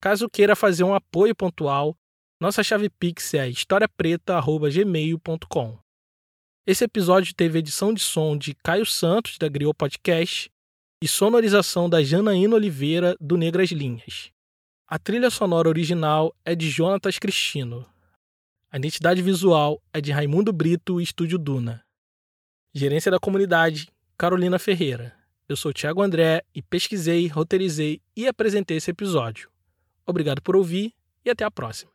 Caso 0.00 0.28
queira 0.28 0.54
fazer 0.54 0.84
um 0.84 0.94
apoio 0.94 1.34
pontual, 1.34 1.96
nossa 2.40 2.62
chave 2.62 2.88
Pix 2.88 3.34
é 3.34 3.48
historiapreta.gmail.com. 3.48 5.78
Esse 6.64 6.84
episódio 6.84 7.34
teve 7.34 7.58
edição 7.58 7.92
de 7.92 8.00
som 8.00 8.36
de 8.36 8.54
Caio 8.54 8.86
Santos, 8.86 9.36
da 9.38 9.48
Griot 9.48 9.76
Podcast, 9.76 10.48
e 11.02 11.08
sonorização 11.08 11.88
da 11.88 12.00
Janaína 12.02 12.54
Oliveira, 12.54 13.16
do 13.20 13.36
Negras 13.36 13.70
Linhas. 13.70 14.30
A 14.86 14.96
trilha 14.98 15.30
sonora 15.30 15.68
original 15.68 16.32
é 16.44 16.54
de 16.54 16.70
Jonatas 16.70 17.18
Cristino. 17.18 17.84
A 18.70 18.76
identidade 18.76 19.20
visual 19.20 19.82
é 19.92 20.00
de 20.00 20.12
Raimundo 20.12 20.52
Brito 20.52 21.00
e 21.00 21.04
Estúdio 21.04 21.38
Duna. 21.38 21.82
Gerência 22.74 23.10
da 23.10 23.18
comunidade, 23.18 23.88
Carolina 24.16 24.58
Ferreira. 24.58 25.14
Eu 25.48 25.56
sou 25.56 25.72
Tiago 25.72 26.02
André 26.02 26.42
e 26.54 26.60
pesquisei, 26.60 27.26
roteirizei 27.26 28.02
e 28.14 28.28
apresentei 28.28 28.76
esse 28.76 28.90
episódio. 28.90 29.48
Obrigado 30.06 30.42
por 30.42 30.54
ouvir 30.54 30.92
e 31.24 31.30
até 31.30 31.44
a 31.44 31.50
próxima. 31.50 31.90